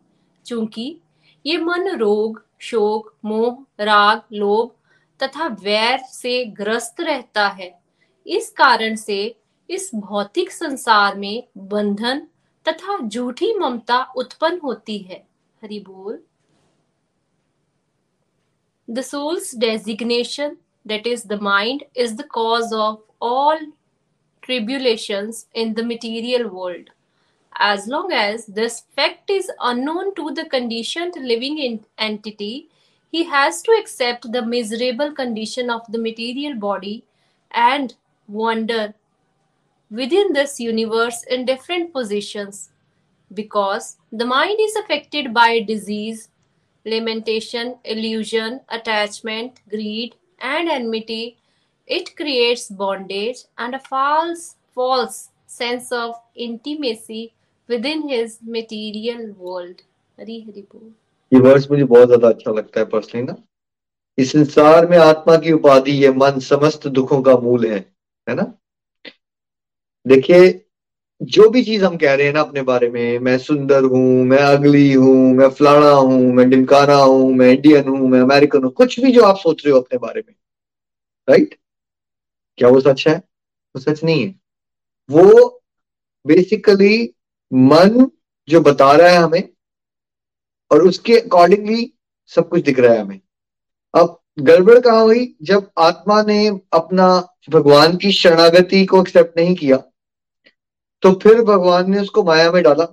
[0.47, 1.01] क्योंकि
[1.47, 4.71] ये मन रोग, शोक, मोह, राग, लोभ
[5.23, 7.81] तथा वैर से ग्रस्त रहता है,
[8.27, 9.37] इस कारण से
[9.71, 12.27] इस भौतिक संसार में बंधन
[12.69, 15.27] तथा झूठी ममता उत्पन्न होती है।
[15.63, 16.23] हरि बोल।
[18.91, 23.59] The soul's designation that is, the mind, is the cause of all
[24.43, 26.91] tribulations in the material world.
[27.57, 32.69] As long as this fact is unknown to the conditioned living entity,
[33.11, 37.05] he has to accept the miserable condition of the material body
[37.51, 37.95] and
[38.27, 38.95] wander
[39.91, 42.71] within this universe in different positions
[43.35, 46.29] because the mind is affected by disease,
[46.87, 51.37] lamentation, illusion, attachment, greed, and enmity,
[51.89, 57.33] it creates bondage and a false, false sense of intimacy
[57.69, 59.83] within his material world.
[60.19, 60.93] Hari Hari बोल
[61.33, 63.37] ये words मुझे बहुत ज़्यादा अच्छा लगता है personally ना
[64.19, 67.79] इस संसार में आत्मा की उपाधि ये मन समस्त दुखों का मूल है
[68.27, 68.53] है ना
[70.07, 70.62] देखिए
[71.23, 74.39] जो भी चीज़ हम कह रहे हैं ना अपने बारे में, मैं सुंदर हूँ, मैं
[74.39, 79.01] अगली हूँ, मैं फलाना हूँ, मैं डिमकाना हूँ, मैं इंडियन हूँ, मैं अमेरिकन हूँ, कुछ
[79.01, 80.35] भी जो आप सोच रहे हो अपने बारे में
[81.31, 81.59] राइट
[82.57, 83.15] क्या वो सच है?
[83.77, 84.35] वो सच नहीं है।
[85.11, 85.63] वो
[86.27, 87.15] बेसिकली
[87.53, 88.11] मन
[88.49, 89.49] जो बता रहा है हमें
[90.73, 91.93] और उसके अकॉर्डिंगली
[92.27, 93.21] सब कुछ दिख रहा है हमें।
[93.95, 95.37] अब गड़बड़ कहा हुई?
[95.43, 99.92] जब आत्मा ने अपना भगवान की शरणागति को एक्सेप्ट नहीं किया
[101.03, 102.85] तो फिर भगवान ने उसको माया में डाला।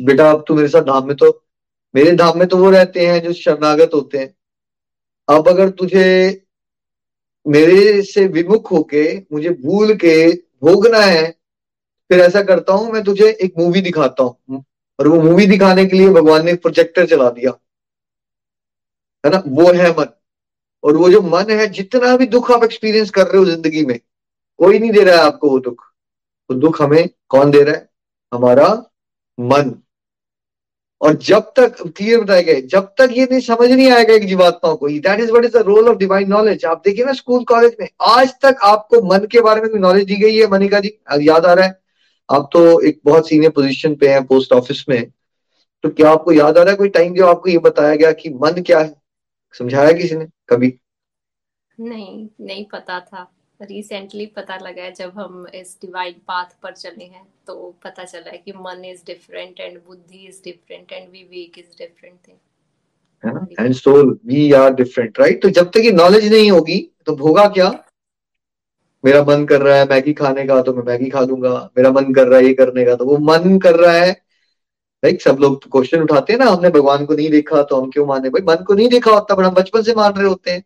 [0.00, 1.44] बेटा, अब तू मेरे साथ धाम में तो
[1.94, 4.34] मेरे धाम में तो वो रहते हैं जो शरणागत होते हैं।
[5.28, 6.44] अब अगर तुझे
[7.46, 11.30] मेरे से विमुख होके मुझे भूल के भोगना है,
[12.10, 14.64] फिर ऐसा करता हूँ, मैं तुझे एक मूवी दिखाता हूँ।
[14.98, 17.50] और वो मूवी दिखाने के लिए भगवान ने प्रोजेक्टर चला दिया।
[19.24, 19.42] है ना?
[19.46, 20.06] वो है मन।
[20.84, 23.98] और वो जो मन है, जितना भी दुख आप एक्सपीरियंस कर रहे हो ज़िंदगी में,
[24.58, 25.87] कोई नहीं दे रहा है आपको वो दुख।
[26.50, 27.88] वो दुख हमें कौन दे रहा है?
[28.32, 28.68] हमारा
[29.38, 29.74] मन।
[31.00, 34.72] और जब तक क्लियर बताया गया जब तक ये नहीं, समझ नहीं आएगा एक जीवात्मा
[34.74, 37.76] को that is what is the role of divine knowledge आप देखिए ना स्कूल कॉलेज
[37.80, 40.88] में आज तक आपको मन के बारे में नॉलेज दी गई है, मनिका जी
[41.20, 41.80] याद आ रहा है।
[42.28, 45.10] आप तो एक बहुत सीनियर पोजीशन पे हैं पोस्ट ऑफ़िस में।
[45.84, 48.30] तो क्या आपको याद आ रहा है, कोई टाइम जो आपको ये बताया गया कि
[48.30, 48.94] मन क्या है?
[49.54, 50.26] समझाया किसी ने?
[50.48, 50.78] कभी?
[51.80, 57.04] नहीं नहीं पता था। रिसेंटली पता लगा है जब हम इस डिवाइन पाथ पर चले
[57.04, 61.58] हैं तो पता चला है कि मन इज़ डिफरेंट एंड बुद्धि is different and Vivek
[61.58, 62.36] is different thing
[63.60, 67.46] and soul we are different right तो जब तक ये नॉलेज नहीं होगी तो होगा
[67.48, 67.68] क्या?
[69.04, 72.12] मेरा मन कर रहा है मैगी खाने का तो मैं मैगी खा लूँगा। मेरा मन
[72.14, 74.10] कर रहा है ये करने का तो वो मन कर रहा है।
[75.02, 78.06] लाइक सब लोग क्वेश्चन उठाते हैं ना हमने भगवान को नहीं देखा तो हम क्यों
[78.06, 78.30] माने?
[78.30, 80.64] भाई मन को नहीं देखा होता पर हम बचपन से मान रहे होते हैं।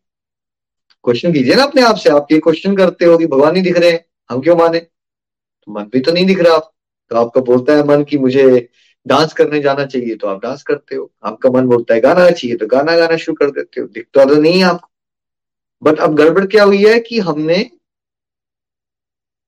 [1.04, 3.78] क्वेश्चन कीजिए ना अपने आप से। आप ये क्वेश्चन करते हो कि भगवान नहीं दिख
[3.78, 4.78] रहे हैं हम क्यों माने?
[4.78, 6.72] तो मन भी तो नहीं दिख रहा। आप
[7.10, 8.68] तो आपका बोलता है मन की मुझे
[9.06, 12.56] डांस करने जाना चाहिए तो आप डांस करते हो। आपका मन बोलता है गाना चाहिए
[12.56, 14.88] तो गाना गाना शुरू कर देते हो। दिखता तो नहीं है आपको।
[15.82, 17.58] बट अब गड़बड़ क्या हुई है कि हमने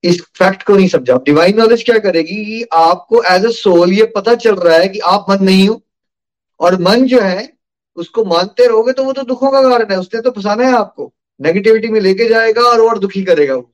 [0.05, 4.05] इस फैक्ट को नहीं समझा। डिवाइन नॉलेज क्या करेगी कि आपको एज अ सोल ये
[4.17, 5.81] पता चल रहा है कि आप मन नहीं हो।
[6.61, 7.53] और मन जो है,
[7.97, 11.13] उसको मानते रहोगे तो वो तो दुखों का कारण है। उसने तो फंसाना है आपको।
[11.41, 13.71] नेगेटिविटी में लेके जाएगा और और दुखी करेगा वो।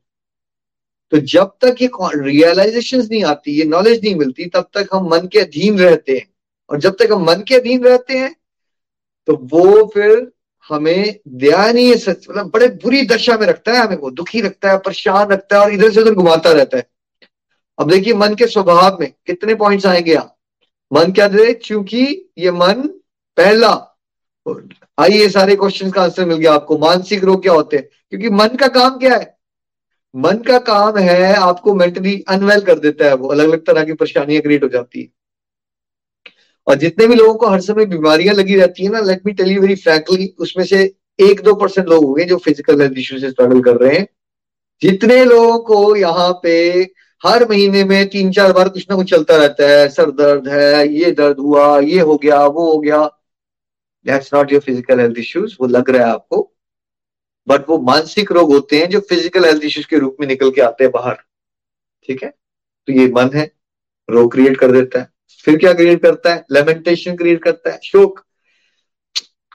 [1.12, 5.28] तो जब तक ये रियलाइजेशन नहीं आती, ये नॉलेज नहीं मिलती, तब तक हम मन
[5.32, 6.26] के अधीन रहते हैं।
[6.70, 8.34] और जब तक हम मन के अधीन रहते हैं
[9.28, 10.30] तो वो फिर
[10.68, 14.78] हमें दयानीय सच मतलब बड़े बुरी दशा में रखता है हमें वो, दुखी रखता है,
[14.78, 16.86] परेशान रखता है और इधर से उधर घुमाता रहता है।
[17.78, 20.36] अब देखिए मन के स्वभाव में कितने पॉइंट्स आएँगे यहाँ।
[20.92, 22.02] मन क्या दे चूँकि
[22.38, 22.82] ये मन
[23.38, 23.72] पहला
[25.00, 27.88] आइए सारे क्वेश्चन का आंसर मिल गया आपको। मानसिक रोग क्या होते हैं?
[28.10, 29.36] क्योंकि मन का काम क्या है?
[30.14, 33.92] मन का काम है, आपको मेंटली अनवेल कर देता है वो। अलग अलग तरह की
[33.92, 35.08] परेशानियाँ क्रिएट हो जाती है।
[36.66, 39.50] और जितने भी लोगों को हर समय बीमारियाँ लगी रहती है ना let me tell
[39.50, 40.82] you very frankly उसमें से
[41.18, 44.06] एक दो परसेंट लोग होंगे जो फ़िज़िकल हेल्थ इश्यू से स्ट्रगल कर रहे हैं।
[44.82, 46.52] जितने लोगों को यहाँ पे
[47.22, 50.88] हर महीने में तीन चार बार कुछ ना कुछ चलता रहता है, सर दर्द है,
[50.88, 53.08] ये दर्द हुआ, ये हो गया, वो हो गया
[54.06, 56.50] that's not your physical health issues वो लग रहा है आपको।
[57.46, 60.60] बट वो मानसिक रोग होते हैं जो फ़िज़िकल हेल्थ इश्यूज़ के रूप में निकल के
[60.60, 61.16] आते हैं बाहर।
[62.08, 62.28] ठीक है?
[62.88, 63.50] तो ये मन है,
[64.08, 65.08] रोग क्रिएट कर देता है।
[65.46, 66.44] फिर क्या क्रिएट करता है?
[66.52, 68.18] लेमेंटेशन क्रिएट करता है। शोक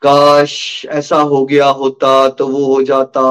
[0.02, 3.22] काश ऐसा हो गया होता तो वो हो जाता।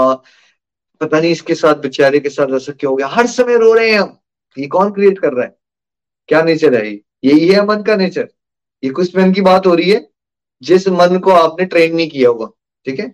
[1.01, 3.91] पता नहीं इसके साथ बेचारे के साथ ऐसा क्यों हो गया। हर समय रो रहे
[3.91, 4.17] हैं हम।
[4.57, 5.57] ये कौन क्रिएट कर रहा है?
[6.29, 7.01] क्या नेचर है ये?
[7.25, 8.29] यही है मन का नेचर
[8.83, 10.09] ये कुछ मन की बात हो रही है।
[10.65, 12.51] जिस मन को आपने ट्रेन नहीं किया हुआ
[12.87, 13.07] ठीक है?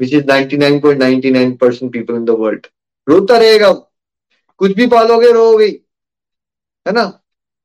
[0.00, 2.66] Which is ninety nine point ninety nine percent people in the world
[3.06, 3.72] रोता रहेगा
[4.60, 5.66] कुछ भी पालोगे रोगे
[6.86, 7.02] है ना?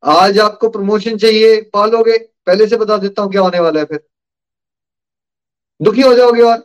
[0.04, 4.00] आज आपको प्रमोशन चाहिए, पालोगे। पहले से बता देता हूँ क्या होने वाला है फिर।
[5.80, 6.58] दुखी हो जाओगे और।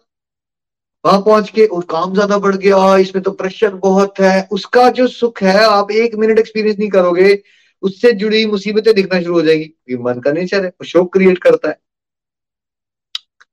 [1.05, 5.07] वहाँ पहुँच के, और काम ज़्यादा बढ़ गया, इसमें तो प्रेशर बहुत है। उसका जो
[5.07, 7.43] सुख है, आप एक मिनट एक्सपीरियंस नहीं करोगे,
[7.83, 11.79] उससे जुड़ी मुसीबतें दिखना शुरू हो जाएगी। मन का नेचर है शोक क्रिएट करता है।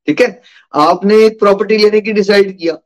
[0.08, 0.42] ठीक है?
[0.74, 2.78] आपने एक प्रॉपर्टी लेने की डिसाइड किया।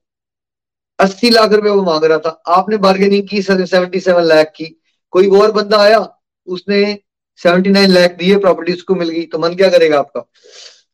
[0.99, 4.65] अस्सी लाख रुपए वो मांग रहा था। आपने बार्गेनिंग की सेवेंटी सेवन लाख की।
[5.11, 6.99] कोई और बंदा आया, उसने
[7.35, 10.19] सेवेंटी नाइन लाख दिए प्रॉपर्टी उसको मिल गई। तो मन क्या करेगा आपका?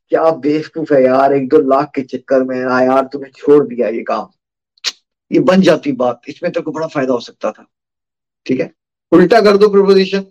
[0.10, 1.34] क्या बेवकूफ़ है यार?
[1.34, 4.28] एक दो लाख के चक्कर में आ यार तुम्हें छोड़ दिया ये काम।
[5.32, 7.66] ये बन जाती बात। इसमें तो को बड़ा फ़ायदा हो सकता था।
[8.46, 8.72] ठीक है?
[9.12, 10.26] उल्टा कर दो प्रपोजिशन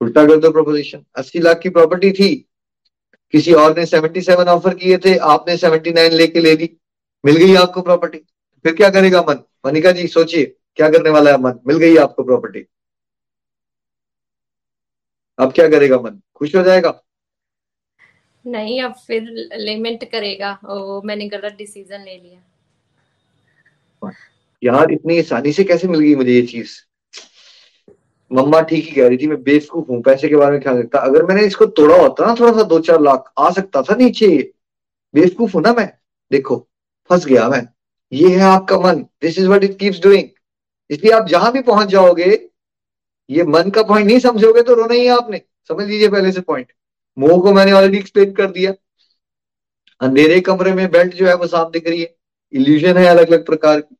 [0.00, 2.48] उल्टा कर दो प्रपोजिशन अस्सी लाख की प्रॉपर्टी थी।
[3.32, 6.68] किसी और ने सेवेंटी सेवन ऑफ़र किए थे आपने सेवेंटी नाइन लेके ले ली।
[7.24, 8.18] मिल गई आपको प्रॉपर्टी
[8.64, 9.42] फिर क्या करेगा मन?
[9.66, 10.44] मनिका जी सोचिए
[10.76, 11.58] क्या करने वाला है मन?
[11.66, 12.66] मिल गई आपको प्रॉपर्टी
[15.38, 16.20] अब क्या करेगा मन?
[16.34, 17.02] खुश हो जाएगा?
[18.46, 19.22] नहीं अब फिर
[19.56, 24.12] लिमिट करेगा। ओ मैंने गलत डिसीज़न ले लिया।
[24.62, 26.70] यार इतनी आसानी से कैसे मिल गई मुझे ये चीज़?
[28.32, 30.98] मम्मा ठीक ही कह रही थी, मैं बेवकूफ़ हूँ, पैसे के बारे में ख्याल रखता
[31.00, 34.28] अगर मैंने इसको तोड़ा होता ना थोड़ा सा दो चार लाख, आ सकता था नीचे।
[35.14, 35.90] बेवकूफ़ हूँ ना मैं?
[36.30, 36.56] देखो,
[37.10, 37.66] फंस गया मैं।
[38.12, 40.28] ये है आपका मन। This is what it keeps doing
[40.90, 42.26] इसलिए आप जहाँ भी पहुँच जाओगे,
[43.30, 45.40] ये मन का पॉइंट नहीं समझोगे तो रोना ही है आपने।
[45.70, 46.72] समझ लीजिए पहले से पॉइंट
[47.16, 48.72] मोह को मैंने ऑलरेडी एक्सप्लेन कर दिया।
[50.00, 52.14] अंधेरे कमरे में बेल्ट जो है वो साफ़ दिख रही है।
[52.52, 53.96] इल्यूजन है अलग अलग प्रकार की।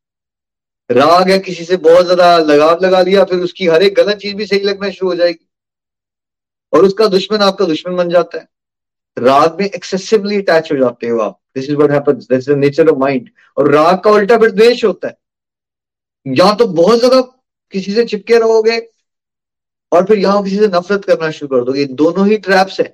[0.92, 4.34] राग है, किसी से बहुत ज़्यादा लगाव लगा लिया, फिर उसकी हर एक गलत चीज़
[4.36, 5.46] भी सही लगना शुरू हो जाएगी।
[6.72, 8.48] और उसका दुश्मन आपका दुश्मन बन जाता है।
[9.16, 11.76] राग में एक्सेसिवली अटैच हो जाते हो आप। This is
[12.24, 15.16] this nature of mind और राग का उल्टा फिर द्वेष होता है।
[16.26, 17.20] या तो बहुत ज़्यादा
[17.74, 18.78] किसी से चिपके रहोगे,
[19.92, 22.86] और फिर यहाँ किसी से नफरत करना शुरू कर दोगे। दोनों ही ट्रैप्स है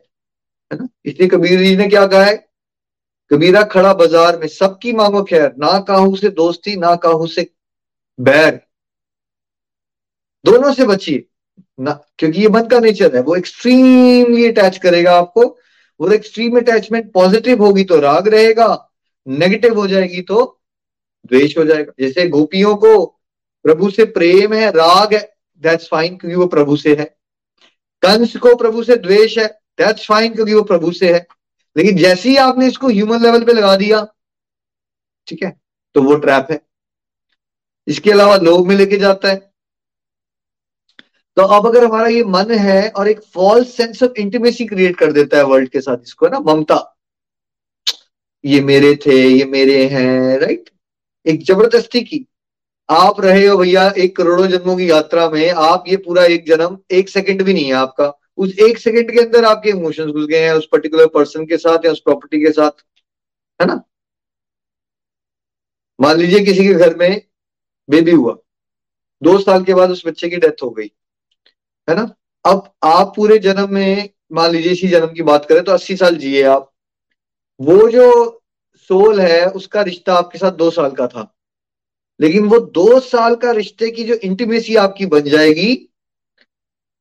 [0.71, 0.89] है ना?
[1.07, 2.35] इसलिए कबीर जी ने क्या कहा है?
[3.31, 7.43] कबीरा खड़ा बाज़ार में सबकी मांगो खैर। ना काहू से दोस्ती, ना काहू से
[8.19, 8.61] बैर।
[10.45, 11.25] दोनों से बचिए
[11.81, 15.43] ना, क्योंकि ये मन का नेचर है, वो एक्सट्रीमली अटैच करेगा आपको।
[16.01, 18.67] वो एक्सट्रीम अटैचमेंट पॉजिटिव होगी तो राग रहेगा
[19.27, 20.45] नेगेटिव हो जाएगी तो
[21.25, 23.05] द्वेष हो जाएगा। जैसे गोपियों को
[23.65, 25.21] प्रभु से प्रेम है, राग है
[25.63, 27.05] दैट्स फाइन क्योंकि वो प्रभु से है।
[28.03, 29.47] कंस को प्रभु से द्वेष है
[29.79, 31.27] दैट्स फाइन क्योंकि वो प्रभु से है।
[31.77, 34.07] लेकिन जैसे ही आपने इसको ह्यूमन लेवल पे लगा दिया,
[35.29, 35.51] ठीक है
[35.95, 36.61] तो वो ट्रैप है।
[37.89, 39.37] इसके अलावा लोग में लेके जाता है।
[41.37, 45.13] तो अब अगर हमारा ये मन है और एक false sense of intimacy create कर
[45.13, 46.39] देता है वर्ल्ड के साथ इसको, है ना?
[46.39, 46.97] ममता।
[48.45, 50.71] ये मेरे थे, ये मेरे हैं राइट
[51.27, 52.27] एक ज़बरदस्ती की।
[52.91, 56.79] आप रहे हो भैया एक करोड़ों जन्मों की यात्रा में, आप ये पूरा एक जन्म,
[56.91, 60.43] एक सेकंड भी नहीं है आपका। उस एक सेकंड के अंदर आपके इमोशंस घुस गए
[60.45, 62.71] हैं उस पर्टिकुलर पर्सन के साथ या उस प्रॉपर्टी के साथ,
[63.61, 63.83] है ना?
[66.01, 67.28] मान लीजिए किसी के घर में
[67.91, 68.37] बेबी हुआ।
[69.23, 70.93] दो साल के बाद उस बच्चे की डेथ हो गई।
[71.91, 72.15] है ना?
[72.47, 76.17] अब आप पूरे जन्म में, मान लीजिए इसी जन्म की बात करें तो अस्सी साल
[76.17, 76.73] जिए आप।
[77.61, 78.41] वो जो
[78.77, 81.35] सोल है, उसका रिश्ता आपके साथ दो साल का था।
[82.21, 85.89] लेकिन वो दो साल का रिश्ते की जो इंटीमेसी आपकी बन जाएगी,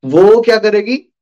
[0.04, 1.12] वो क्या करेगी?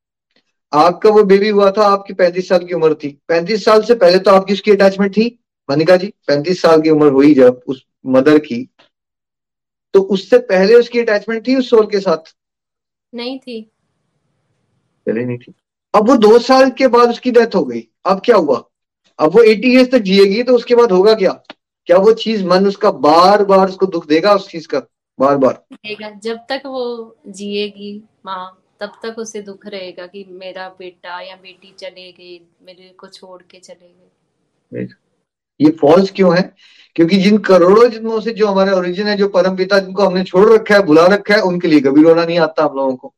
[0.73, 4.19] आपका वो बेबी हुआ था, आपकी पैंतीस साल की उम्र थी। पैंतीस साल से पहले
[4.19, 8.39] तो आपकी उसकी अटैचमेंट थी। मनिका जी, पैंतीस साल की उम्र हुई जब उस मदर
[8.39, 8.69] की।
[9.97, 12.37] तो उससे पहले उसकी अटैचमेंट थी उस सोल के साथ?
[13.15, 13.71] नहीं थी।
[15.07, 15.55] पहले नहीं थी।
[15.95, 18.69] अब वो दो साल के बाद उसकी डेथ हो गई। अब क्या हुआ?
[19.19, 21.33] अब वो एटी ईयर्स तक जिएगी तो उसके बाद होगा क्या?
[21.87, 24.83] क्या वो चीज़ मन उसका बार बार उसको दुख देगा उस चीज़ का?
[25.21, 30.69] बार बार देगा। जब तक वो जिएगी माँ तब तक उसे दुख रहेगा कि मेरा
[30.69, 34.87] बेटा या बेटी चले गई मेरे को छोड़ के चले गए
[35.61, 36.43] ये फॉल्स क्यों है?
[36.97, 40.49] क्योंकि जिन करोड़ों जन्मों से जो हमारे ओरिजिन है, जो परम पिता जिनको हमने छोड़
[40.53, 43.13] रखा है बुला रखा है, उनके लिए कभी रोना नहीं आता हम लोगों को।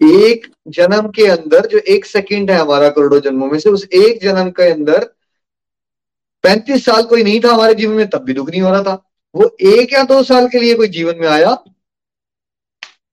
[0.00, 4.22] एक जन्म के अंदर जो एक सेकंड है हमारा करोड़ों जन्मों में से उस एक
[4.22, 5.04] जन्म के अंदर
[6.44, 9.02] पैंतीस साल कोई नहीं था हमारे जीवन में, तब भी दुख नहीं हो रहा था।
[9.34, 11.56] वो एक या दो साल के लिए कोई जीवन में आया,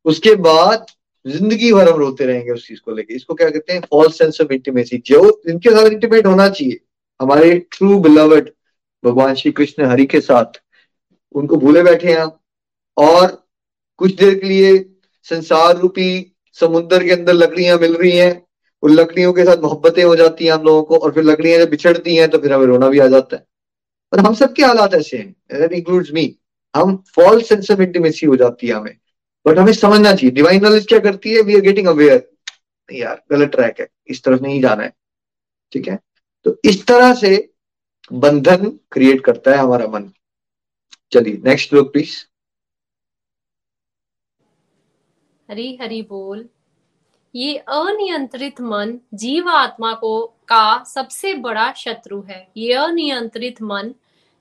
[0.06, 0.86] उसके बाद
[1.26, 3.82] ज़िंदगी भर हम रोते रहेंगे उस चीज़ को लेके। इसको क्या कहते हैं?
[3.82, 6.80] फॉल्स सेंस ऑफ़ इंटीमेसी जो इनके साथ इंटीमेट होना चाहिए।
[7.20, 8.50] हमारे ट्रू बिलवर्ड
[9.04, 10.62] भगवान श्री कृष्ण हरि के साथ
[11.36, 12.26] उनको भूले बैठे हैं
[12.98, 13.28] और
[14.00, 14.78] कुछ देर के लिए
[15.28, 18.32] संसार रूपी समुद्र के अंदर लकड़ियाँ मिल रही हैं।
[18.84, 21.70] उन लकड़ियों के साथ मोहब्बतें हो जाती हैं हम लोगों को, और फिर लकड़ियाँ जब
[21.70, 23.46] बिछड़ती हैं तो फिर हमें रोना भी आ जाता है।
[24.14, 26.36] और हम सबके हालात ऐसे हैं। इंक्लूड्स मी
[26.76, 28.96] हम फॉल्स सेंस ऑफ़ इंटीमेसी हो जाती है हमें।
[29.46, 31.42] बट हमें समझना चाहिए। डिवाइन नॉलेज क्या करती है?
[31.42, 32.30] वी आर गेटिंग अवेयर
[32.90, 34.94] यार, गलत ट्रैक है। इस तरफ़ नहीं जाना है।
[35.72, 36.00] ठीक है?
[36.46, 37.54] तो इस तरह से
[38.14, 40.12] बंधन क्रिएट करता है हमारा मन।
[41.12, 42.18] चलिए नेक्स्ट लोग प्लीज़
[45.50, 46.50] हरी हरी बोल।
[47.36, 53.94] ये अनियंत्रित मन जीव आत्मा को, का सबसे बड़ा शत्रु है। ये अनियंत्रित मन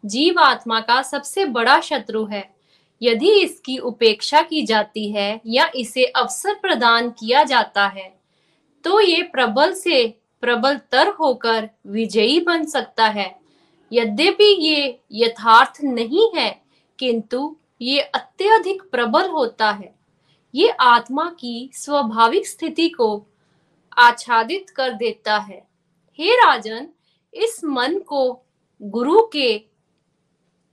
[0.04, 2.58] जीव आत्मा का सबसे बड़ा शत्रु है।
[3.02, 8.08] यदि इसकी उपेक्षा की जाती है या इसे अवसर प्रदान किया जाता है
[8.84, 13.34] तो ये प्रबल से प्रबल तर होकर विजयी बन सकता है।
[13.92, 16.50] यद्यपि ये यथार्थ नहीं है,
[16.98, 19.94] किंतु ये अत्यधिक प्रबल होता है।
[20.54, 23.26] ये आत्मा की स्वाभाविक स्थिति को
[23.98, 25.66] आच्छादित कर देता है।
[26.18, 26.88] हे राजन,
[27.34, 28.42] इस मन को
[28.82, 29.64] गुरु के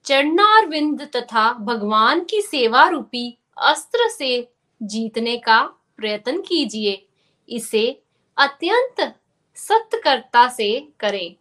[0.06, 4.48] चरणारविंद तथा भगवान की सेवा रूपी अस्त्र से
[4.82, 5.62] जीतने का
[5.98, 7.08] प्रयत्न कीजिए।
[7.50, 8.02] इसे
[8.38, 9.02] अत्यंत
[9.58, 10.68] सतकर्ता से
[11.00, 11.36] करें।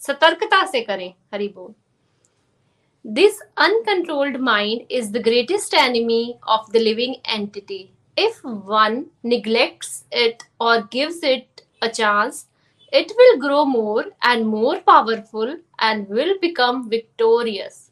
[0.00, 1.72] सतर्कता से करें, हरी बोल।
[3.04, 10.42] This uncontrolled mind is the greatest enemy of the living entity if one neglects it
[10.60, 12.46] और gives it a chance
[12.92, 15.50] it will grow more and more powerful
[15.82, 17.90] and will become victorious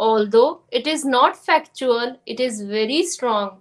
[0.00, 3.58] although it is not factual it is very strong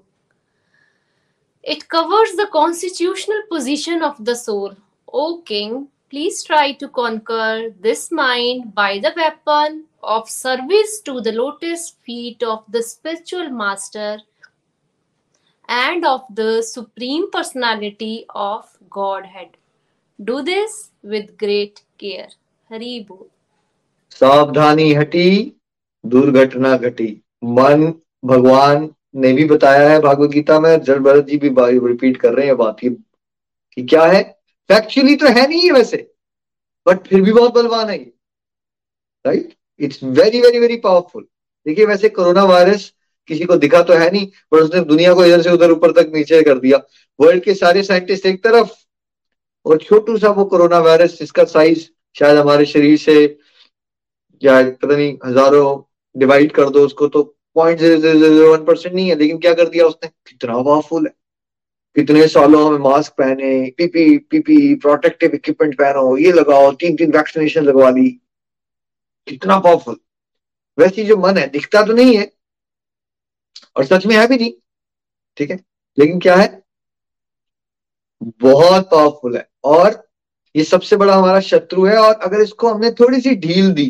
[1.64, 4.76] it covers the constitutional position of the soul
[5.14, 11.32] O king, please try to conquer this mind by the weapon of service to the
[11.32, 14.20] lotus feet of the spiritual master
[15.68, 19.58] and of the supreme personality of Godhead.
[20.20, 22.30] Do this with great care.
[22.70, 23.28] Hari Bol.
[24.12, 25.30] सावधानी हटी
[26.06, 27.10] दुर्घटना घटी
[27.44, 27.94] मन
[28.26, 31.50] भगवान ने भी बताया है भागवत गीता में जड़ भरत जी भी
[31.88, 34.39] रिपीट कर रहे हैं बात की कि क्या है
[34.70, 35.98] फैक्चुअली तो है नहीं है वैसे
[36.86, 38.12] बट फिर भी बहुत बलवान है ये
[39.26, 41.28] right it's very very very powerful
[41.66, 42.94] देखिए वैसे कोरोना वायरस
[43.30, 46.12] किसी को दिखा तो है नहीं बट उसने दुनिया को इधर से उधर ऊपर तक
[46.14, 46.78] नीचे कर दिया।
[47.20, 48.70] वर्ल्ड के सारे साइंटिस्ट एक तरफ़,
[49.66, 53.16] और छोटू सा वो कोरोना वायरस, जिसका साइज़ शायद हमारे शरीर से,
[54.42, 55.82] या पता नहीं, हज़ारों
[56.16, 57.24] डिवाइड कर दो उसको तो
[57.56, 60.10] point zero zero zero one percent नहीं है, लेकिन क्या कर दिया उसने?
[60.28, 61.14] कितना पावरफुल है।
[61.96, 67.64] कितने सालों हमें मास्क पहने पीपी पीपी प्रोटेक्टिव इक्विपमेंट पहनो, ये लगाओ तीन तीन वैक्सीनेशन
[67.64, 68.10] लगवा ली।
[69.28, 70.00] कितना पावरफुल
[70.78, 72.32] वैसे जो मन है, दिखता तो नहीं है,
[73.76, 74.52] और सच में है भी नहीं,
[75.38, 75.60] ठीक है?
[75.98, 76.48] लेकिन क्या है?
[78.22, 80.08] बहुत पावरफुल है। और
[80.56, 83.90] ये सबसे बड़ा हमारा शत्रु है, और अगर इसको हमने थोड़ी सी ढील दी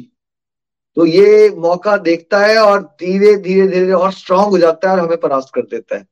[0.97, 4.99] तो ये मौका देखता है, और धीरे धीरे धीरे और स्ट्रांग हो जाता है, और
[4.99, 6.07] हमें परास्त कर देता है।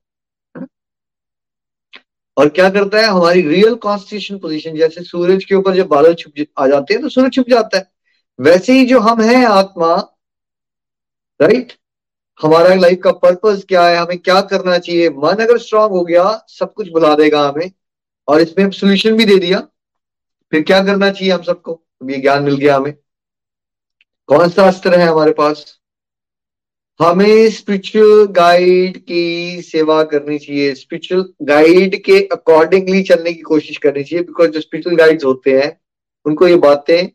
[2.38, 3.04] और क्या करता है?
[3.04, 7.08] हमारी रियल कॉन्स्टिट्यूशन पोजीशन जैसे सूरज के ऊपर जब बादल छुप आ जाते हैं तो
[7.08, 7.90] सूरज छुप जाता है।
[8.40, 9.94] वैसे ही जो हम हैं आत्मा
[11.40, 11.72] राइट
[12.42, 13.96] हमारा लाइफ का पर्पस क्या है?
[13.96, 15.10] हमें क्या करना चाहिए?
[15.10, 17.70] मन अगर स्ट्रांग हो गया, सब कुछ बुला देगा हमें।
[18.28, 19.60] और इसमें सोल्यूशन भी दे दिया।
[20.50, 21.82] फिर क्या करना चाहिए हम सबको?
[22.10, 22.94] ये ज्ञान मिल गया हमें।
[24.26, 25.78] कौन सा अस्त्र है हमारे पास?
[27.00, 34.02] हमें स्पिरिचुअल गाइड की सेवा करनी चाहिए। स्पिरिचुअल गाइड के अकॉर्डिंगली चलने की कोशिश करनी
[34.04, 35.70] चाहिए बिकॉज़ जो स्पिरिचुअल गाइड्स होते हैं,
[36.26, 37.08] उनको ये बातें,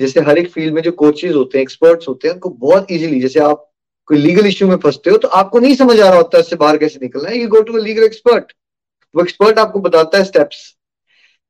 [0.00, 3.20] जैसे हर एक फ़ील्ड में जो कोचेज होते हैं एक्सपर्ट्स होते हैं, उनको बहुत इजीली
[3.20, 3.66] जैसे आप
[4.08, 6.78] कोई लीगल इश्यू में फंसते हो तो आपको नहीं समझ आ रहा होता इससे बाहर
[6.78, 8.52] कैसे निकलना है। You go to legal expert
[9.14, 10.58] वो एक्सपर्ट आपको बताता है स्टेप्स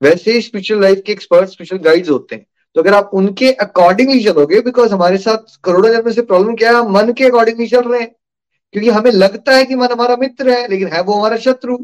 [0.03, 4.25] वैसे ही स्पिरिचुअल लाइफ के एक्सपर्ट स्पिरिचुअल गाइड्स होते हैं। तो अगर आप उनके अकॉर्डिंगली
[4.25, 6.91] चलोगे बिकॉज़ हमारे साथ करोड़ों जन्म से प्रॉब्लम क्या है?
[6.91, 8.17] मन के अकॉर्डिंगली चल रहे हैं।
[8.73, 11.77] क्योंकि हमें लगता है कि मन हमारा मित्र है, लेकिन है वो हमारा शत्रु।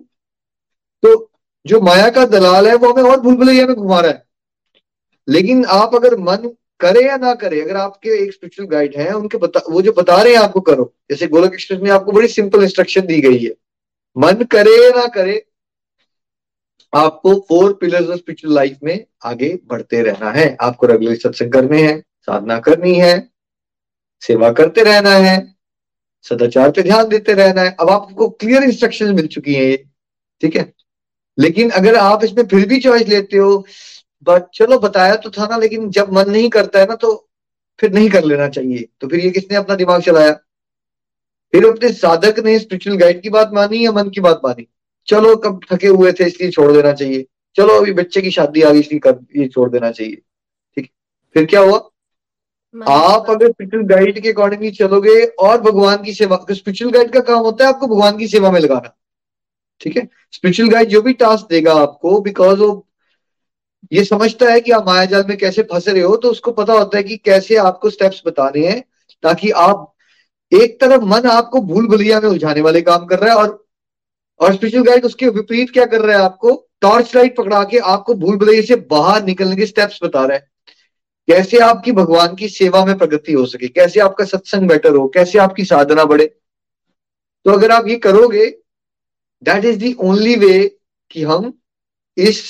[1.02, 1.30] तो
[1.66, 4.24] जो माया का दलाल है, वो हमें और भूल भुलैया में घुमा रहा है।
[5.28, 9.38] लेकिन आप अगर मन करे या ना करे, अगर आपके एक स्पिरिचुअल गाइड है, उनके
[9.38, 12.62] बता, वो जो बता रहे हैं, आपको करो। जैसे गोलक एक्सप्रेस में आपको बड़ी सिंपल
[12.62, 13.54] इंस्ट्रक्शन दी गई है।
[14.18, 15.46] मन करे या ना करे
[16.92, 21.82] आपको four pillars of spiritual life में आगे बढ़ते रहना है। आपको रेगुलर सत्संग करने
[21.82, 23.28] हैं, साधना करनी है,
[24.22, 25.36] सेवा करते रहना है,
[26.24, 29.84] सदाचार पे ध्यान देते रहना है। अब आपको क्लियर इंस्ट्रक्शंस मिल चुकी हैं ये,
[30.42, 30.72] ठीक है?
[31.38, 33.66] लेकिन अगर आप इसमें फिर भी चॉइस लेते हो
[34.26, 37.12] बट चलो बताया तो था ना, लेकिन जब मन नहीं करता है ना तो
[37.78, 40.32] फिर नहीं कर लेना चाहिए। तो फिर ये किसने अपना दिमाग चलाया?
[41.52, 44.66] फिर अपने साधक ने स्पिरिचुअल गाइड की बात मानी या मन की बात मानी?
[45.08, 47.26] चलो कब थके हुए थे इसलिए छोड़ देना चाहिए।
[47.56, 50.16] चलो अभी बच्चे की शादी आ गई इसलिए कर ये छोड़ देना चाहिए।
[50.76, 50.90] ठीक।
[51.36, 51.78] फिर क्या हुआ?
[52.74, 57.38] आप अगर स्पिरिचुअल गाइड के अकॉर्डिंगली चलोगे और भगवान की सेवा स्पिरिचुअल गाइड का काम
[57.38, 58.96] होता है आपको भगवान की सेवा में लगाना।
[59.80, 60.08] ठीक है?
[60.32, 62.86] स्पिरिचुअल गाइड जो भी टास्क देगा आपको बिकॉज़ वो
[63.92, 66.72] ये समझता है कि आप माया जाल में कैसे फंस रहे हो तो उसको पता
[66.72, 68.80] होता है कि कैसे आपको स्टेप्स बताने हैं
[69.22, 69.92] ताकि आप
[70.52, 73.65] एक तरफ़ मन आपको भूल भुलिया में उलझाने वाले काम कर रहा है और
[74.40, 76.62] और स्पिरिचुअल गाइड उसके विपरीत क्या कर रहा है आपको?
[76.80, 80.48] टॉर्च लाइट पकड़ा के आपको भूल भुलैया से बाहर निकलने के स्टेप्स बता रहा है।
[81.28, 83.68] कैसे आपकी भगवान की सेवा में प्रगति हो सके?
[83.68, 85.06] कैसे आपका सत्संग बेटर हो?
[85.08, 86.26] कैसे आपकी साधना बढ़े?
[87.44, 88.46] तो अगर आप ये करोगे
[89.42, 90.78] that is the only way
[91.10, 91.52] कि हम
[92.16, 92.42] इस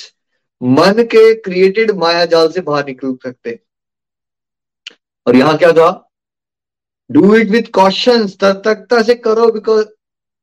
[0.63, 3.59] मन के क्रिएटेड माया जाल से बाहर निकल सकते
[5.27, 6.11] और यहाँ क्या था?
[7.11, 9.85] डू इट विथ कॉशन सतर्कता से करो बिकॉज़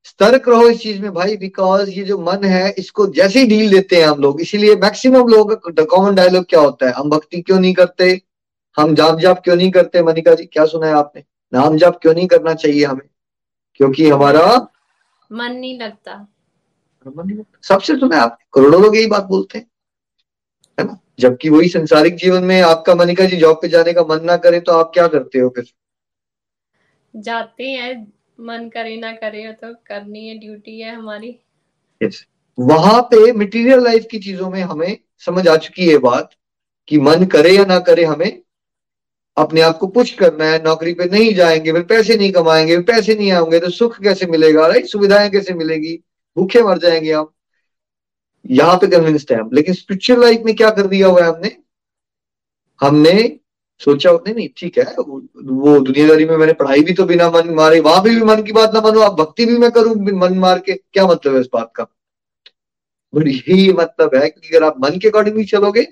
[0.05, 3.71] सतर्क रहो इस चीज़ में भाई बिकॉज़ ये जो मन है इसको जैसे ही ढील
[3.71, 5.55] देते हैं हम लोग इसीलिए मैक्सिमम लोग
[5.91, 6.93] कॉमन डायलॉग क्या होता है?
[6.93, 8.21] हम भक्ति क्यों नहीं करते?
[8.77, 10.03] हम जाप जाप क्यों नहीं करते?
[10.03, 11.25] मनिका जी क्या सुना है आपने?
[11.53, 13.09] नाम जाप क्यों नहीं करना चाहिए हमें?
[13.75, 14.69] क्योंकि हमारा
[15.33, 16.27] मन नहीं लगता।
[17.63, 19.67] सबसे सुना है आपने करोड़ों लोग यही बात बोलते हैं।
[20.81, 20.99] है ना?
[21.19, 24.61] जबकि वही संसारिक जीवन में आपका मनिका जी जॉब पे जाने का मन ना करे
[24.61, 25.65] तो आप क्या करते हो फिर?
[27.17, 31.39] जाते हैं मन करे ना करे तो करनी है ड्यूटी है हमारी।
[32.01, 32.17] Yes.
[32.59, 36.31] वहाँ पे मटेरियल लाइफ की चीज़ों में हमें समझ आ चुकी है बात
[36.89, 38.43] कि मन करे या ना करे हमें
[39.37, 43.15] अपने आप को पुश करना है, नौकरी पे नहीं जाएँगे, फिर पैसे नहीं कमाएँगे पैसे
[43.15, 45.97] नहीं आएँगे तो सुख कैसे मिलेगा राइट सुविधाएँ कैसे मिलेगी?
[46.37, 47.31] भूखे मर जाएँगे हम
[48.51, 51.57] यहाँ पे कन्विंस्ड है लेकिन स्पिरिचुअल लाइफ में क्या कर दिया हुआ है हमने?
[52.81, 53.39] हमने
[53.79, 57.81] सोचा नहीं नहीं ठीक है वो, दुनियादारी में मैंने पढ़ाई भी तो बिना मन मारे
[57.81, 60.59] वहाँ भी, भी मन की बात ना मानो आप भक्ति भी मैं करूँ मन मार
[60.59, 61.87] के क्या मतलब है इस बात का?
[63.15, 65.83] बट यही मतलब है कि अगर आप मन के अकॉर्डिंग भी चलोगे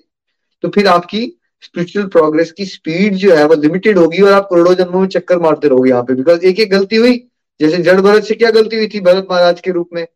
[0.62, 4.74] तो फिर आपकी स्पिरिचुअल प्रोग्रेस की स्पीड जो है वो लिमिटेड होगी और आप करोड़ों
[4.74, 7.28] जन्मों में चक्कर मारते रहोगे यहाँ पे बिकॉज़ एक एक गलती हुई
[7.60, 10.06] जैसे जड़ भरत से क्या गलती हुई थी भरत महाराज के रूप में?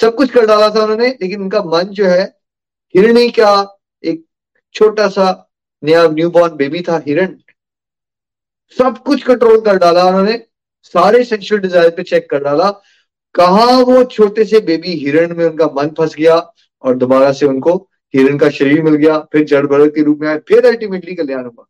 [0.00, 2.38] सब कुछ कर डाला था उन्होंने लेकिन उनका मन जो है
[2.96, 4.24] हिरणी का एक
[4.74, 5.50] छोटा सा
[5.84, 7.36] नया न्यू बॉर्न बेबी था, हिरण।
[8.76, 10.36] सब कुछ कंट्रोल कर डाला उन्होंने।
[10.94, 12.70] सारे सेक्सुअल डिज़ायर पे चेक कर डाला।
[13.34, 16.36] कहा वो छोटे से बेबी हिरण में उनका मन फंस गया
[16.84, 17.76] और दोबारा से उनको
[18.14, 21.44] हिरण का शरीर मिल गया, फिर जड़ भरत के रूप में आया फिर अल्टीमेटली कल्याण
[21.44, 21.66] हुआ।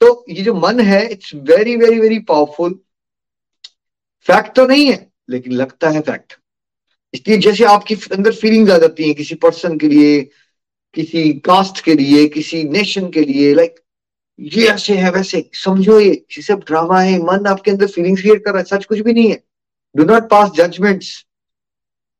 [0.00, 2.78] तो ये जो मन है it's very very very powerful
[4.26, 6.38] fact तो नहीं है, लेकिन लगता है फैक्ट
[7.14, 10.20] इसलिए जैसे आपकी अंदर फीलिंग्स आ जाती हैं किसी पर्सन के लिए
[10.94, 13.74] किसी कास्ट के लिए, किसी नेशन के लिए लाइक
[14.38, 18.50] ये ऐसे है, वैसे, समझो ये सब ड्रामा है, मन आपके अंदर फीलिंग्स क्रिएट कर
[18.50, 19.42] रहा है, सच कुछ भी नहीं है।
[19.94, 21.24] डू नॉट पास जजमेंट्स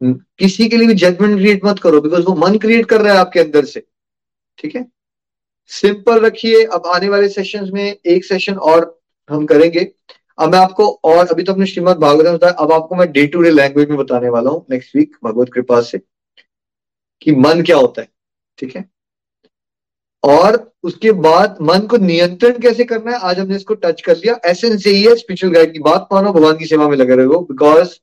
[0.00, 3.18] किसी के लिए भी जजमेंट क्रिएट मत करो बिकॉज़ वो मन क्रिएट कर रहा है
[3.20, 3.82] आपके अंदर से।
[4.58, 4.86] ठीक है?
[5.70, 9.00] सिंपल रखिए, अब आने वाले सेशंस में एक सेशन और
[9.30, 9.90] हम करेंगे।
[10.38, 13.42] अब मैं आपको और, अभी तो अपने श्रीमद भागवत बताया, अब आपको मैं डे टू
[13.42, 15.98] डे लैंग्वेज में बताने वाला हूँ नेक्स्ट वीक भगवत कृपा से,
[17.22, 18.08] कि मन क्या होता है।
[18.58, 18.84] ठीक है?
[20.22, 23.18] और उसके बाद मन को नियंत्रण कैसे करना है?
[23.20, 26.56] आज हमने इसको टच कर लिया। एसेंस यही है स्पिरिचुअल गाइड की बात। मानो भगवान
[26.56, 27.94] की सेवा में लगे रहो। Because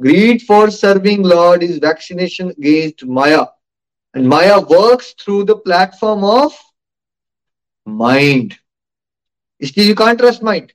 [0.00, 3.40] greed for serving lord is vaccination against maya
[4.14, 6.60] and maya works through the platform of
[7.86, 8.54] mind
[9.60, 10.72] इसलिए यू कांट ट्रस्ट माइंड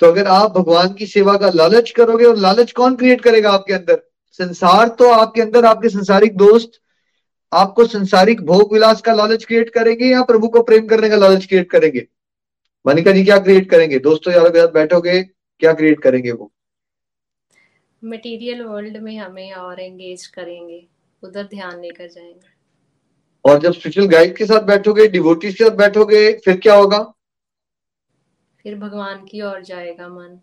[0.00, 3.72] तो अगर आप भगवान की सेवा का लालच करोगे, और लालच कौन क्रिएट करेगा आपके
[3.72, 4.00] अंदर?
[4.40, 6.80] संसार तो आपके अंदर, आपके संसारिक दोस्त
[7.52, 11.46] आपको संसारिक भोग विलास का लालच क्रिएट करेंगे या प्रभु को प्रेम करने का लालच
[11.46, 12.06] क्रिएट करेंगे?
[12.86, 13.98] मनिका जी क्या क्रिएट करेंगे?
[13.98, 16.52] दोस्तों यारों के साथ बैठोगे क्या क्रिएट करेंगे वो?
[18.04, 20.86] मटेरियल वर्ल्ड में हमें और एंगेज करेंगे
[21.22, 22.50] उधर ध्यान लेकर जाएँगे।
[23.44, 27.14] और जब स्पिरिचुअल गाइड के साथ बैठोगे डिवोटीज के साथ बैठोगे फिर क्या होगा?
[28.62, 30.40] फिर भगवान की ओर जाएगा मन।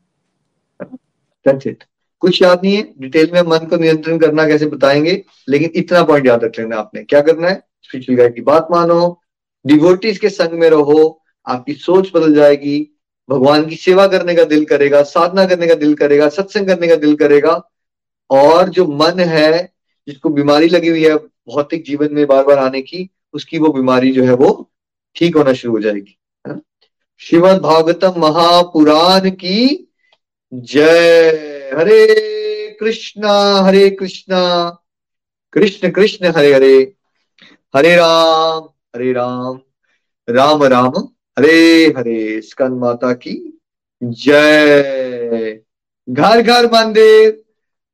[1.45, 1.83] That's it.
[2.19, 6.27] कुछ याद नहीं है डिटेल में मन को नियंत्रण करना कैसे बताएँगे, लेकिन इतना पॉइंट
[6.27, 7.63] याद रख लेना आपने। क्या करना है?
[7.83, 9.21] स्पिरिचुअल गाइड की बात मानो
[9.65, 12.99] डिवोटीज के संग में रहो, आपकी सोच बदल जाएगी,
[13.29, 16.95] भगवान की सेवा करने का दिल करेगा, साधना करने का दिल करेगा, सत्संग करने का
[16.95, 17.69] दिल करेगा,
[18.29, 19.73] और जो मन है,
[20.07, 24.11] जिसको बीमारी लगी हुई है भौतिक जीवन में बार बार आने की, उसकी वो बीमारी
[24.11, 24.71] जो है वो
[25.15, 26.15] ठीक होना शुरू हो जाएगी
[27.17, 29.88] श्रीमद भागवतम महापुराण की
[30.53, 31.29] जय
[31.77, 34.69] हरे कृष्णा हरे कृष्णा।
[35.53, 36.93] कृष्ण कृष्ण, हरे हरे।
[37.75, 38.63] हरे राम
[38.95, 39.61] हरे राम।
[40.29, 40.93] राम राम।
[41.39, 43.59] हरे हरे। स्कंद माता की
[44.03, 45.61] जय।
[46.09, 47.43] घर घर, मंदिर।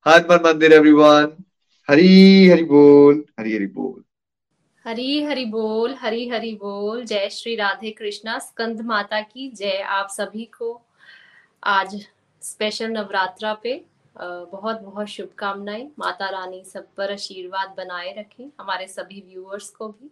[0.08, 1.44] हर मन मंदिर एवरीवन
[1.90, 4.04] हरी, हरि बोल, हरी, हरि बोल।
[4.90, 10.08] हरी, हरि बोल, हरी, हरि बोल। जय श्री राधे कृष्णा। स्कंद माता की जय आप
[10.10, 10.82] सभी को।
[11.64, 12.08] आज
[12.46, 13.74] स्पेशल नवरात्रा पे
[14.16, 20.10] बहुत बहुत शुभकामनाएँ। माता रानी सब पर आशीर्वाद बनाए रखें, हमारे सभी व्यूअर्स को भी।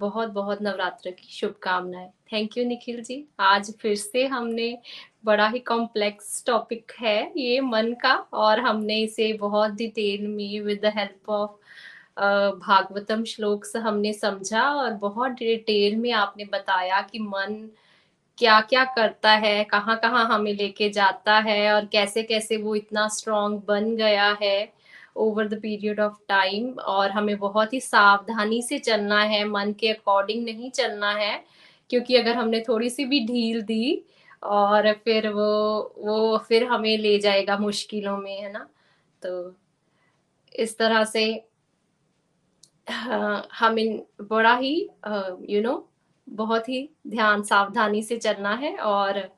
[0.00, 3.24] बहुत बहुत नवरात्र की शुभकामनाएँ। Thank you Nikhil ji.
[3.40, 4.76] आज फिर से हमने
[5.24, 10.80] बड़ा ही कॉम्प्लेक्स टॉपिक है ये मन का, और हमने इसे बहुत डिटेल में with
[10.82, 11.58] the help of
[12.58, 17.68] Bhagavatam श्लोक से हमने समझा, और बहुत डिटेल में आपने बताया कि मन
[18.40, 23.06] क्या क्या करता है कहाँ कहाँ हमें लेके जाता है और कैसे कैसे वो इतना
[23.08, 24.72] स्ट्रांग बन गया है
[25.16, 29.88] over the period of time और हमें बहुत ही सावधानी से चलना है, मन के
[29.92, 31.44] अकॉर्डिंग नहीं चलना है,
[31.90, 34.02] क्योंकि अगर हमने थोड़ी सी भी ढील दी
[34.42, 35.48] और फिर वो
[35.98, 38.66] वो फिर हमें ले जाएगा मुश्किलों में, है ना?
[39.22, 39.54] तो
[40.52, 41.24] इस तरह से
[43.54, 44.74] हम इन बड़ा ही
[45.50, 45.89] यू नो
[46.30, 49.28] बहुत ही ध्यान सावधानी से चलना है और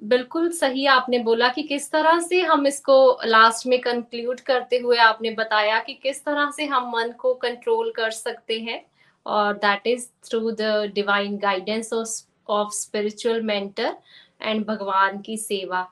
[0.00, 4.96] बिल्कुल सही आपने बोला कि किस तरह से हम इसको लास्ट में कंक्लूड करते हुए
[4.96, 8.84] आपने बताया कि किस तरह से हम मन को कंट्रोल कर सकते हैं
[9.26, 13.96] और that is through the divine guidance of spiritual mentor
[14.42, 15.86] and भगवान की सेवा।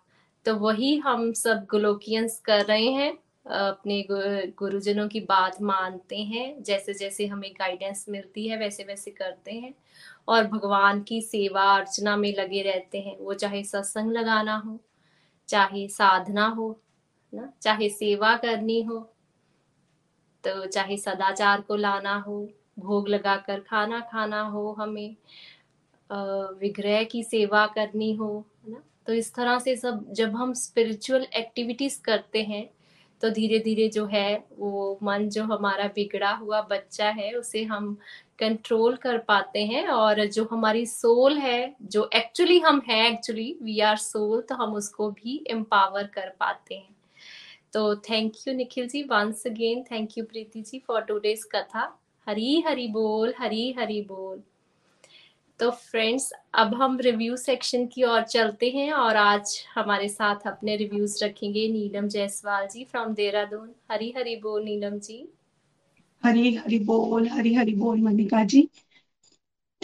[0.47, 3.13] तो वही हम सब ग्लोकियंस कर रहे हैं।
[3.47, 4.03] अपने
[4.59, 9.75] गुरुजनों की बात मानते हैं, जैसे जैसे हमें गाइडेंस मिलती है, वैसे वैसे करते हैं।
[10.29, 14.79] और भगवान की सेवा अर्चना में लगे रहते हैं, वो चाहे सत्संग लगाना हो,
[15.49, 16.77] चाहे साधना हो,
[17.33, 18.99] ना, चाहे सेवा करनी हो
[20.45, 25.17] तो चाहे सदाचार को लाना हो, भोग लगाकर खाना खाना हो हमें
[26.61, 32.01] विग्रह की सेवा करनी हो, ना तो इस तरह से सब, जब हम स्पिरिचुअल एक्टिविटीज़
[32.03, 32.69] करते हैं
[33.23, 37.97] तो धीरे धीरे जो है, वो मन जो हमारा बिगड़ा हुआ बच्चा है, उसे हम
[38.39, 43.79] कंट्रोल कर पाते हैं और जो हमारी सोल है, जो एक्चुअली हम हैं एक्चुअली वी
[43.81, 46.95] आर सोल तो हम उसको भी एम्पावर कर पाते हैं।
[47.73, 51.89] तो thank you Nikhil ji once again thank you Preeti ji for today's katha
[52.27, 54.43] Hari Hari बोल हरी हरी बोल।
[55.61, 60.77] तो फ्रेंड्स अब हम रिव्यू सेक्शन की ओर चलते हैं और आज हमारे साथ अपने
[60.77, 65.29] रिव्यूज़ रखेंगे नीलम जायसवाल जी फ्रॉम देहरादून। हरी हरी बोल नीलम जी।
[66.25, 68.69] हरी हरी बोल, हरी हरी बोल मनिका जी।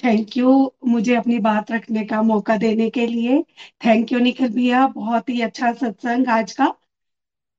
[0.04, 3.42] थैंक यू मुझे अपनी बात रखने का मौका देने के लिए।
[3.86, 6.74] थैंक यू निखिल भैया, बहुत ही अच्छा सत्संग आज का।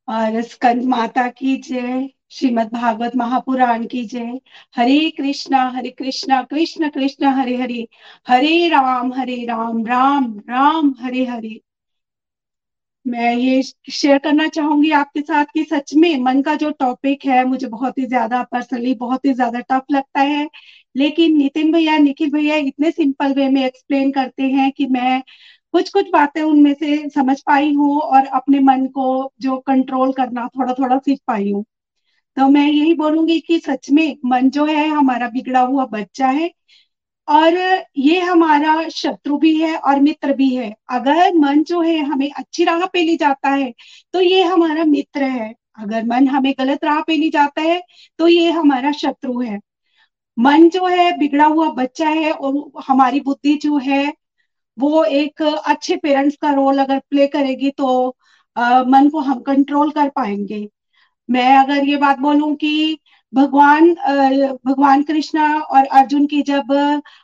[0.07, 4.39] और स्कंद माता की जय। श्रीमद भागवत महापुराण की जय।
[4.75, 7.87] हरे कृष्णा हरे कृष्णा, कृष्ण कृष्ण, हरे हरे।
[8.27, 11.59] हरे राम हरे राम राम राम, हरे हरे।
[13.05, 13.61] मैं ये
[13.91, 17.97] शेयर करना चाहूँगी आपके साथ कि सच में मन का जो टॉपिक है, मुझे बहुत
[17.97, 20.47] ही ज़्यादा पर्सनली बहुत ही ज़्यादा टफ लगता है।
[20.95, 25.21] लेकिन नितिन भैया, निखिल भैया इतने सिंपल वे में एक्सप्लेन करते हैं कि मैं
[25.73, 30.47] कुछ कुछ बातें उनमें से समझ पाई हूँ और अपने मन को जो कंट्रोल करना
[30.49, 31.63] थोड़ा थोड़ा सीख पाई हूँ।
[32.37, 36.51] तो मैं यही बोलूँगी कि सच में मन जो है हमारा बिगड़ा हुआ बच्चा है
[37.27, 37.57] और
[37.97, 42.63] ये हमारा शत्रु भी है और मित्र भी है। अगर मन जो है हमें अच्छी
[42.63, 43.73] राह पे ले जाता है
[44.13, 47.81] तो ये हमारा मित्र है। अगर मन हमें गलत राह पे ले जाता है
[48.19, 49.59] तो ये हमारा शत्रु है।
[50.37, 54.13] मन जो है बिगड़ा हुआ बच्चा है और हमारी बुद्धि जो है
[54.77, 58.15] वो एक अच्छे पेरेंट्स का रोल अगर प्ले करेगी तो
[58.55, 60.67] आ, मन को हम कंट्रोल कर पाएँगे।
[61.29, 62.97] मैं अगर ये बात बोलूँ कि
[63.33, 63.93] भगवान
[64.65, 66.71] भगवान कृष्णा और अर्जुन की जब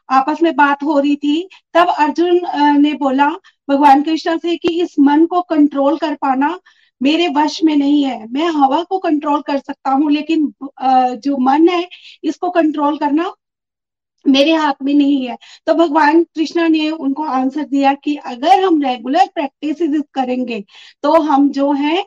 [0.09, 2.39] आपस में बात हो रही थी, तब अर्जुन
[2.81, 3.27] ने बोला
[3.69, 6.59] भगवान कृष्णा से कि इस मन को कंट्रोल कर पाना
[7.01, 10.53] मेरे वश में नहीं है। मैं हवा को कंट्रोल कर सकता हूँ, लेकिन
[11.17, 11.87] जो मन है,
[12.23, 13.33] इसको कंट्रोल करना
[14.25, 15.37] मेरे हाथ में नहीं है।
[15.67, 20.63] तो भगवान कृष्णा ने उनको आंसर दिया कि अगर हम रेगुलर प्रैक्टिस करेंगे
[21.03, 22.03] तो हम जो है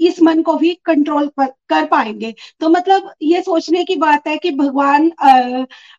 [0.00, 4.50] इस मन को भी कंट्रोल कर, पाएँगे। तो मतलब ये सोचने की बात है कि
[4.52, 5.10] भगवान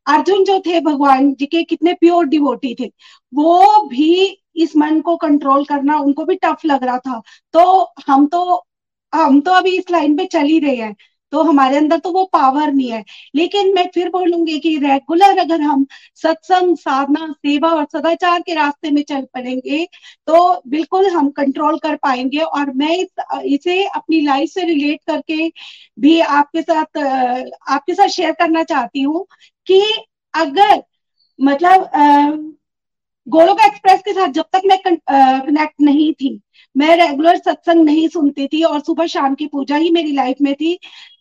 [0.08, 2.92] अर्जुन जो थे भगवान जी के कितने प्योर डिवोटी थे
[3.34, 4.26] वो भी
[4.56, 7.22] इस मन को कंट्रोल करना उनको भी टफ लग रहा था।
[7.54, 8.64] तो हम तो
[9.14, 10.96] हम तो अभी इस लाइन पे चल ही रहे हैं।
[11.32, 13.04] तो हमारे अंदर तो वो पावर नहीं है।
[13.36, 18.92] लेकिन मैं फिर बोलूँगी कि रेगुलर अगर हम सत्संग साधना सेवा और सदाचार के रास्ते
[18.92, 19.86] में चल पड़ेंगे
[20.28, 23.08] तो बिल्कुल हम कंट्रोल कर पाएँगे और मैं इस,
[23.96, 25.52] अपनी लाइफ से रिलेट करके
[26.00, 29.26] भी आपके साथ आपके साथ शेयर करना चाहती हूँ
[29.68, 29.82] कि
[30.34, 30.84] अगर
[31.40, 31.90] मतलब
[33.28, 36.40] गोलोक एक्सप्रेस के साथ जब तक मैं कनेक्ट नहीं थी
[36.76, 40.54] मैं रेगुलर सत्संग नहीं सुनती थी और सुबह शाम की पूजा ही मेरी लाइफ में
[40.56, 40.74] थी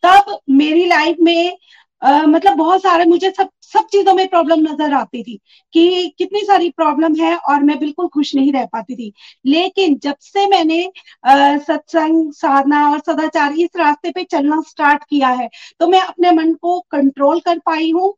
[0.02, 1.56] तब मेरी लाइफ में
[2.02, 5.38] आ, मतलब बहुत सारे मुझे सब सब चीज़ों में प्रॉब्लम नज़र आती थी
[5.74, 9.12] कि कितनी सारी प्रॉब्लम है और मैं बिल्कुल खुश नहीं रह पाती थी।
[9.46, 10.82] लेकिन जब से मैंने
[11.26, 15.48] सत्संग साधना और सदाचार इस रास्ते पे चलना स्टार्ट किया है
[15.80, 18.14] तो मैं अपने मन को कंट्रोल कर पाई हूँ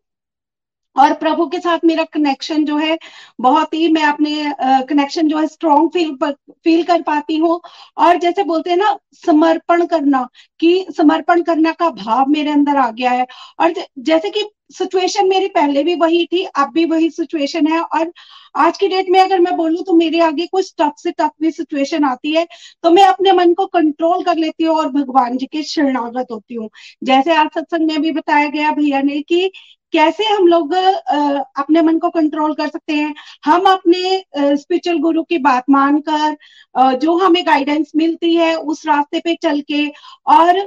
[0.98, 2.98] और प्रभु के साथ मेरा कनेक्शन जो है,
[3.40, 4.52] बहुत ही मैं अपने
[4.88, 6.16] कनेक्शन जो है स्ट्रॉन्ग फील
[6.64, 7.60] फील कर पाती हूँ।
[7.96, 10.26] और जैसे बोलते हैं ना, समर्पण करना,
[10.60, 13.26] कि समर्पण करना का भाव मेरे अंदर आ गया है।
[13.60, 18.12] और जैसे कि सिचुएशन मेरी पहले भी वही थी, अब भी वही सिचुएशन है और
[18.54, 21.50] आज की डेट में अगर मैं बोलूँ तो मेरे आगे कुछ टफ से टफ भी
[21.52, 22.46] सिचुएशन आती है
[22.84, 26.54] तो मैं अपने मन को कंट्रोल कर लेती हूँ और भगवान जी के शरणागत होती
[26.54, 26.68] हूँ।
[27.04, 29.50] जैसे आज सत्संग में भी बताया गया भैया ने कि
[29.92, 33.14] कैसे हम लोग अपने मन को कंट्रोल कर सकते हैं।
[33.44, 39.34] हम अपने स्पिरिचुअल गुरु की बात मानकर जो हमें गाइडेंस मिलती है उस रास्ते पे
[39.42, 39.86] चल के
[40.28, 40.60] और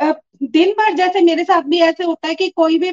[0.00, 2.90] दिन भर जैसे मेरे साथ भी ऐसे होता है कि कोई भी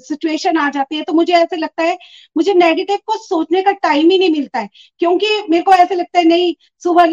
[0.00, 1.96] सिचुएशन आ जाती है तो मुझे ऐसे लगता है,
[2.36, 4.68] मुझे नेगेटिव को सोचने का टाइम ही नहीं मिलता है।
[5.00, 7.06] क्योंकि मेरे को ऐसे लगता है, नहीं, सुबह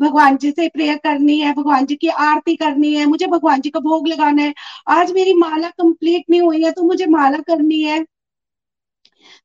[0.00, 3.70] भगवान जी से प्रेयर करनी है, भगवान जी की आरती करनी है, मुझे भगवान जी
[3.70, 4.54] का भोग लगाना है।
[4.90, 8.04] आज मेरी माला कंप्लीट नहीं हुई है तो मुझे माला करनी है।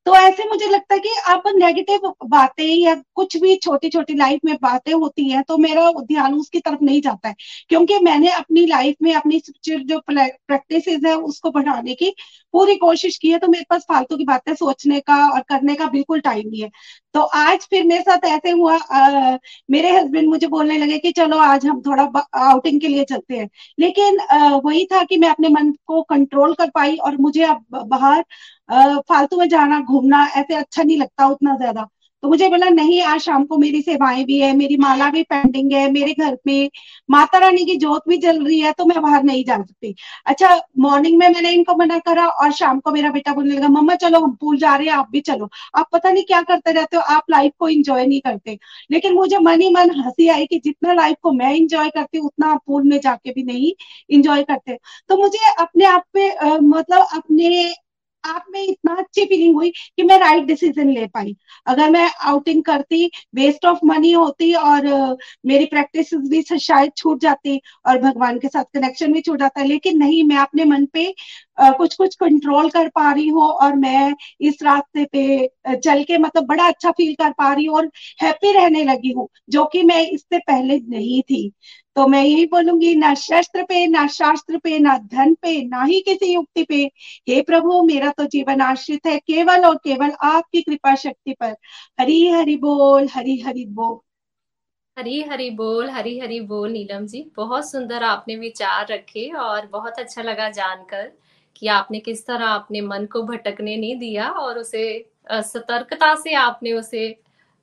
[0.06, 4.40] तो ऐसे मुझे लगता है कि आप नेगेटिव बातें या कुछ भी छोटी छोटी लाइफ
[4.44, 7.34] में बातें होती हैं तो मेरा ध्यान उसकी तरफ़ नहीं जाता है।
[7.68, 12.14] क्योंकि मैंने अपनी लाइफ में अपनी जो प्रैक्टिस है उसको बढ़ाने की
[12.54, 15.86] पूरी कोशिश की है तो मेरे पास फालतू की बातें सोचने का और करने का
[15.86, 16.70] बिल्कुल टाइम नहीं है।
[17.14, 19.36] तो आज फिर मेरे साथ ऐसे हुआ आ,
[19.70, 22.04] मेरे हस्बैंड मुझे बोलने लगे कि चलो आज हम थोड़ा
[22.42, 23.48] आउटिंग के लिए चलते हैं।
[23.80, 27.64] लेकिन आ, वही था कि मैं अपने मन को कंट्रोल कर पाई और मुझे अब
[27.86, 28.24] बाहर
[28.68, 31.86] फालतू में जाना, घूमना ऐसे अच्छा नहीं लगता उतना ज़्यादा।
[32.22, 35.72] तो मुझे बोला, नहीं आज शाम को मेरी सेवाएँ भी है, मेरी माला भी पेंडिंग
[35.72, 36.70] है, मेरे घर में
[37.08, 39.94] माता रानी की जोत भी जल रही है तो मैं बाहर नहीं जा सकती।
[40.26, 43.94] अच्छा मॉर्निंग में मैंने इनको मना करा और शाम को मेरा बेटा बोलने लगा, मम्मा,
[43.96, 46.96] चलो, हम पूल जा रहे हैं, आप भी चलो। आप पता नहीं क्या करते रहते
[46.96, 48.58] हो, आप लाइफ को इंजॉय नहीं करते।
[48.90, 52.26] लेकिन मुझे मन ही मन हँसी आई कि जितना लाइफ को मैं इंजॉय करती हूँ,
[52.26, 53.72] उतना आप पूल में जाके भी नहीं
[54.10, 54.78] इंजॉय करते।
[55.10, 57.72] तो मुझे अपने आप पे मतलब अपने
[58.26, 61.34] आप में इतना अच्छी फीलिंग हुई कि मैं राइट डिसीज़न ले पाई।
[61.66, 63.04] अगर मैं आउटिंग करती
[63.34, 64.86] वेस्ट ऑफ़ मनी होती और
[65.46, 69.98] मेरी प्रैक्टिस भी शायद छूट जाती और भगवान के साथ कनेक्शन भी छूट जाता। लेकिन
[69.98, 71.12] नहीं, मैं अपने मन पे
[71.58, 76.46] कुछ कुछ कंट्रोल कर पा रही हूँ और मैं इस रास्ते पे चल के मतलब
[76.46, 77.90] बड़ा अच्छा फील कर पा रही हूँ और
[78.22, 81.50] हैप्पी रहने लगी हूँ, जो कि मैं इससे पहले नहीं थी।
[81.96, 86.00] तो मैं यही बोलूँगी, ना शस्त्र पे, ना शास्त्र पे, ना धन पे, ना ही
[86.00, 86.82] किसी युक्ति पे।
[87.28, 91.54] हे प्रभु, मेरा तो जीवन आश्रित है केवल और केवल आपकी कृपा शक्ति पर।
[92.00, 93.98] हरी हरि बोल हरी हरि बोल।
[94.96, 99.98] हरी हरी बोल हरी हरी बोल, नीलम जी। बहुत सुंदर आपने विचार रखे और बहुत
[99.98, 101.10] अच्छा लगा जानकर।
[101.56, 104.84] कि आपने किस तरह अपने मन को भटकने नहीं दिया और उसे
[105.32, 107.16] सतर्कता से आपने उसे,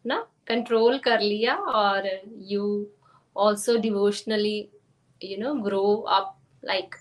[0.06, 2.10] ना कंट्रोल कर लिया और
[2.52, 2.86] you
[3.36, 4.58] also devotionally
[5.22, 6.96] you know grow up like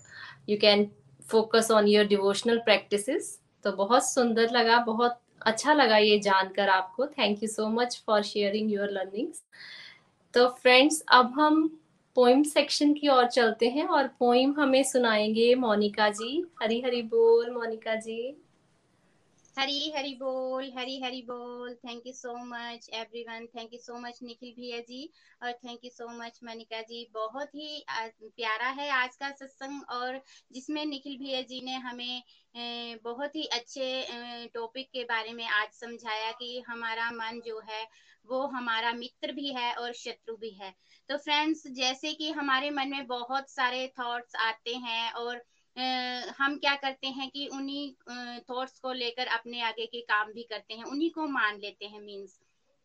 [0.49, 0.89] you can
[1.31, 7.07] focus on your devotional practices तो बहुत सुंदर लगा, बहुत अच्छा लगा ये जानकर आपको।
[7.07, 9.43] Thank you so much for sharing your learnings
[10.35, 11.69] तो फ्रेंड्स अब हम
[12.17, 16.33] पोइम सेक्शन की ओर चलते हैं और पोइम हमें सुनाएँगे मोनिका जी।
[16.63, 18.21] हरी हरी बोल, मोनिका जी।
[19.59, 24.19] हरी हरी बोल, हरी हरी बोल। Thank you so much everyone thank you so much
[24.23, 25.09] Nikhil भैया जी।
[25.43, 27.07] और thank you so much Manika ji.
[27.15, 30.21] बहुत ही प्यारा है आज का सत्संग और
[30.53, 32.23] जिसमें निखिल भैया जी ने हमें
[33.05, 37.87] बहुत ही अच्छे टॉपिक के बारे में आज समझाया कि हमारा मन जो है
[38.27, 40.73] वो हमारा मित्र भी है और शत्रु भी है।
[41.09, 45.43] तो फ्रेंड्स जैसे कि हमारे मन में बहुत सारे थॉट्स आते हैं और
[45.77, 47.93] Uh, हम क्या करते हैं कि उन्हीं
[48.41, 52.01] थॉट्स को लेकर अपने आगे के काम भी करते हैं उन्हीं को मान लेते हैं
[52.01, 52.39] मीन्स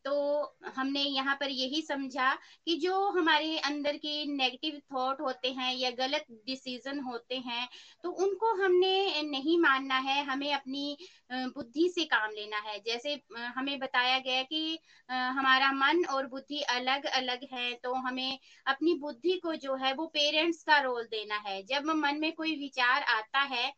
[0.07, 2.33] तो हमने यहाँ पर यही समझा
[2.65, 7.67] कि जो हमारे अंदर के नेगेटिव थॉट होते हैं या गलत डिसीज़न होते हैं
[8.03, 10.97] तो उनको हमने नहीं मानना है, हमें अपनी
[11.31, 13.19] बुद्धि से काम लेना है। जैसे
[13.57, 14.79] हमें बताया गया कि
[15.09, 20.05] हमारा मन और बुद्धि अलग अलग है तो हमें अपनी बुद्धि को जो है वो
[20.13, 23.71] पेरेंट्स का रोल देना है। जब मन में कोई विचार आता है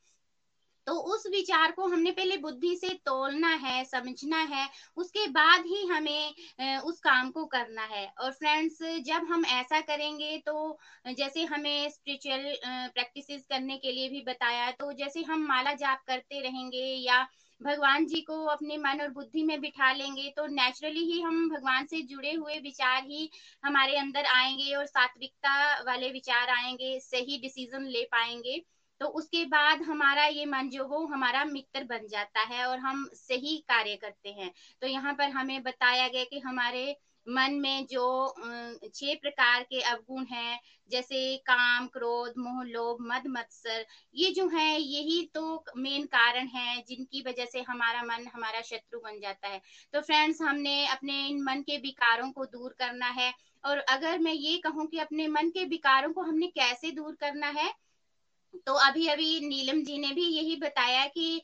[0.87, 4.67] तो उस विचार को हमने पहले बुद्धि से तोलना है, समझना है,
[4.97, 10.37] उसके बाद ही हमें उस काम को करना है। और फ्रेंड्स जब हम ऐसा करेंगे
[10.45, 10.77] तो
[11.09, 16.41] जैसे हमें स्पिरिचुअल प्रैक्टिसेस करने के लिए भी बताया तो जैसे हम माला जाप करते
[16.41, 17.25] रहेंगे या
[17.61, 21.85] भगवान जी को अपने मन और बुद्धि में बिठा लेंगे तो नेचुरली ही हम भगवान
[21.85, 23.29] से जुड़े हुए विचार ही
[23.63, 28.61] हमारे अंदर आएँगे और सात्विकता वाले विचार आएँगे, सही डिसीज़न ले पाएँगे।
[29.01, 33.07] तो उसके बाद हमारा ये मन जो वो हमारा मित्र बन जाता है और हम
[33.13, 36.95] सही कार्य करते हैं। तो यहाँ पर हमें बताया गया कि हमारे
[37.27, 38.03] मन में जो
[38.85, 40.59] छह प्रकार के अवगुण हैं,
[40.91, 43.85] जैसे काम, क्रोध, मोह, लोभ, मद, मत्सर,
[44.15, 48.99] ये जो है, यही तो मेन कारण है जिनकी वजह से हमारा मन हमारा शत्रु
[48.99, 49.61] बन जाता है।
[49.93, 53.33] तो फ्रेंड्स हमने अपने इन मन के विकारों को दूर करना है
[53.63, 57.47] और अगर मैं ये कहूँ कि अपने मन के विकारों को हमने कैसे दूर करना
[57.49, 57.71] है
[58.57, 61.41] तो अभी अभी नीलम जी ने भी यही बताया कि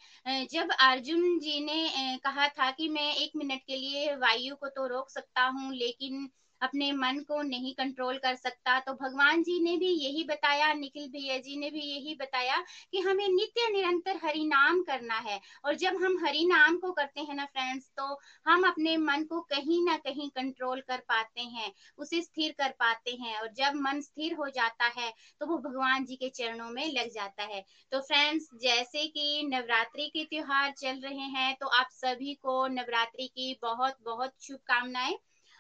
[0.52, 4.88] जब अर्जुन जी ने कहा था कि मैं एक मिनट के लिए वायु को तो
[4.88, 6.30] रोक सकता हूँ, लेकिन
[6.62, 11.08] अपने मन को नहीं कंट्रोल कर सकता तो भगवान जी ने भी यही बताया, निखिल
[11.10, 12.60] भैया जी ने भी यही बताया
[12.92, 17.22] कि हमें नित्य निरंतर हरि नाम करना है। और जब हम हरि नाम को करते
[17.22, 21.72] हैं ना फ्रेंड्स तो हम अपने मन को कहीं ना कहीं कंट्रोल कर पाते हैं,
[22.00, 26.06] उसे स्थिर कर पाते हैं। और जब मन स्थिर हो जाता है तो वो भगवान
[26.06, 31.00] जी के चरणों में लग जाता है। तो फ्रेंड्स जैसे कि नवरात्रि के त्योहार चल
[31.00, 35.16] रहे हैं तो आप सभी को नवरात्रि की बहुत बहुत शुभकामनाएँ।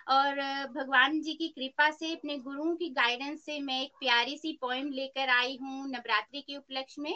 [0.07, 0.35] और
[0.75, 4.91] भगवान जी की कृपा से, अपने गुरुओं की गाइडेंस से मैं एक प्यारी सी पोइम
[4.91, 7.15] लेकर आई हूँ नवरात्रि के उपलक्ष्य में।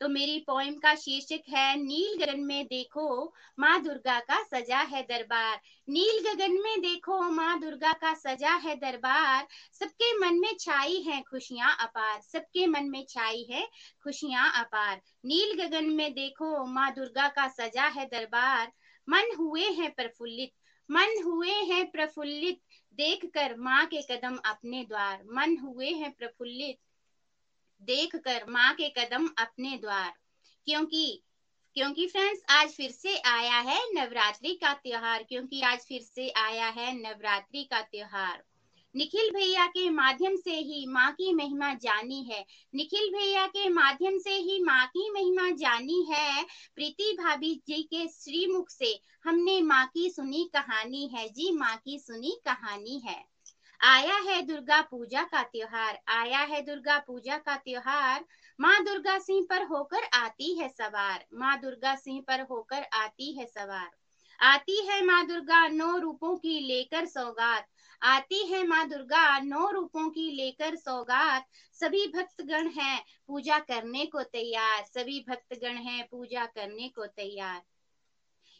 [0.00, 5.02] तो मेरी पोइम का शीर्षक है नील गगन में देखो माँ दुर्गा का सजा है
[5.02, 9.46] दरबार। नील गगन में देखो माँ दुर्गा का सजा है दरबार।
[9.80, 13.66] सबके मन में छाई है खुशियाँ अपार। सबके मन में छाई है
[14.04, 18.72] खुशियाँ अपार। नील गगन में देखो माँ दुर्गा का सजा है दरबार।
[19.08, 20.50] मन हुए हैं प्रफुल्लित।
[20.90, 22.60] मन हुए हैं प्रफुल्लित
[22.94, 26.78] देख कर माँ के कदम अपने द्वार। मन हुए हैं प्रफुल्लित
[27.82, 30.12] देख कर माँ के कदम अपने द्वार।
[30.66, 31.22] क्योंकि
[31.74, 36.68] क्योंकि फ्रेंड्स, आज फिर से आया है नवरात्रि का त्योहार। क्योंकि आज फिर से आया
[36.68, 38.42] है नवरात्रि का त्योहार।
[38.94, 44.18] निखिल भैया के माध्यम से ही माँ की महिमा जानी है। निखिल भैया के माध्यम
[44.18, 46.42] से ही माँ की महिमा जानी है।
[46.74, 51.98] प्रीति भाभी जी के श्रीमुख से हमने माँ की सुनी कहानी है जी, माँ की
[51.98, 53.24] सुनी कहानी है।
[53.80, 58.24] आया है दुर्गा पूजा का त्योहार, आया है दुर्गा पूजा का त्योहार।
[58.60, 63.46] माँ दुर्गा सिंह पर होकर आती है सवार, माँ दुर्गा सिंह पर होकर आती है
[63.46, 63.90] सवार।
[64.40, 67.66] आती है माँ दुर्गा नौ रूपों की लेकर सौगात
[68.02, 74.22] आती है माँ दुर्गा, नौ रूपों की लेकर सौगात। सभी भक्तगण हैं, पूजा करने को
[74.22, 77.62] तैयार। सभी भक्तगण हैं, पूजा करने को तैयार।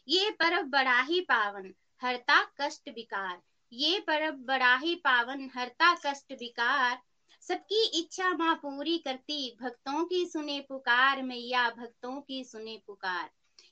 [0.07, 3.41] ये पर्व बड़ा ही पावन, हरता कष्ट विकार।
[3.73, 7.01] ये पर्व बड़ा ही पावन, हरता कष्ट विकार।
[7.41, 13.29] सबकी इच्छा माँ पूरी करती, भक्तों की सुने पुकार। मैया, भक्तों की सुने पुकार।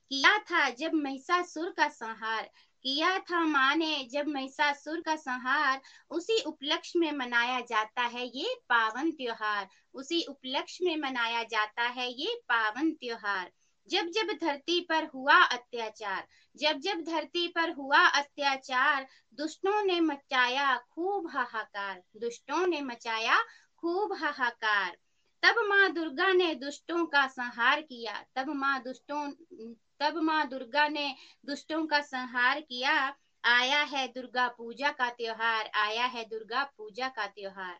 [0.09, 2.49] किया था जब महिषासुर का संहार
[2.83, 8.55] किया था माँ ने जब महिषासुर का संहार उसी उपलक्ष्य में मनाया जाता है ये
[8.69, 13.51] पावन त्योहार। उसी उपलक्ष्य में मनाया जाता है ये पावन त्योहार।
[13.89, 20.77] जब जब धरती पर हुआ अत्याचार, जब जब धरती पर हुआ अत्याचार, दुष्टों ने मचाया
[20.77, 23.41] खूब हाहाकार, दुष्टों ने मचाया
[23.77, 24.97] खूब हाहाकार।
[25.43, 29.31] तब माँ दुर्गा ने दुष्टों का संहार किया, तब माँ दुष्टों
[29.99, 31.13] तब माँ दुर्गा ने
[31.45, 37.27] दुष्टों का संहार किया। आया है दुर्गा पूजा का त्योहार, आया है दुर्गा पूजा का
[37.27, 37.77] त्योहार।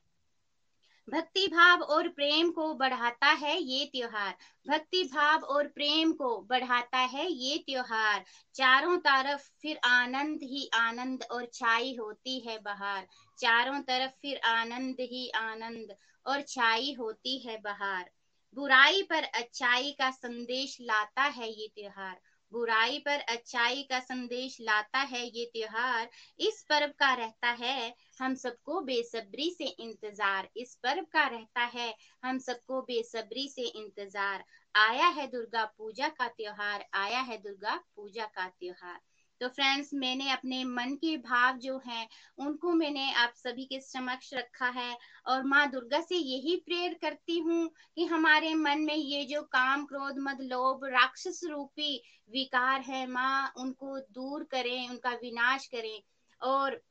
[1.07, 4.35] भक्ति भाव और प्रेम को बढ़ाता है ये त्योहार।
[4.67, 8.23] भक्ति भाव और प्रेम को बढ़ाता है ये त्योहार।
[8.55, 13.07] चारों तरफ़ फिर आनंद ही आनंद और छाई होती है बहार।
[13.37, 15.95] चारों तरफ़ फिर आनंद ही आनंद
[16.25, 18.09] और छाई होती है बहार।
[18.53, 22.19] बुराई पर अच्छाई का संदेश लाता है ये त्योहार।
[22.51, 28.35] बुराई पर अच्छाई का संदेश लाता है ये त्योहार। इस पर्व का रहता है, हम
[28.35, 31.93] सबको बेसब्री से इंतज़ार। इस पर्व का रहता है,
[32.23, 34.43] हम सबको बेसब्री से इंतज़ार।
[34.75, 38.99] आया है दुर्गा पूजा का त्योहार, आया है दुर्गा पूजा का त्योहार।
[39.41, 44.33] तो फ्रेंड्स मैंने अपने मन के भाव जो हैं, उनको मैंने आप सभी के समक्ष
[44.33, 49.23] रखा है और माँ दुर्गा से यही प्रेर करती हूँ कि हमारे मन में ये
[49.25, 51.95] जो काम, क्रोध, मद, लोभ, राक्षस रूपी
[52.29, 56.01] विकार है, माँ, उनको दूर करें, उनका विनाश करें
[56.41, 56.81] और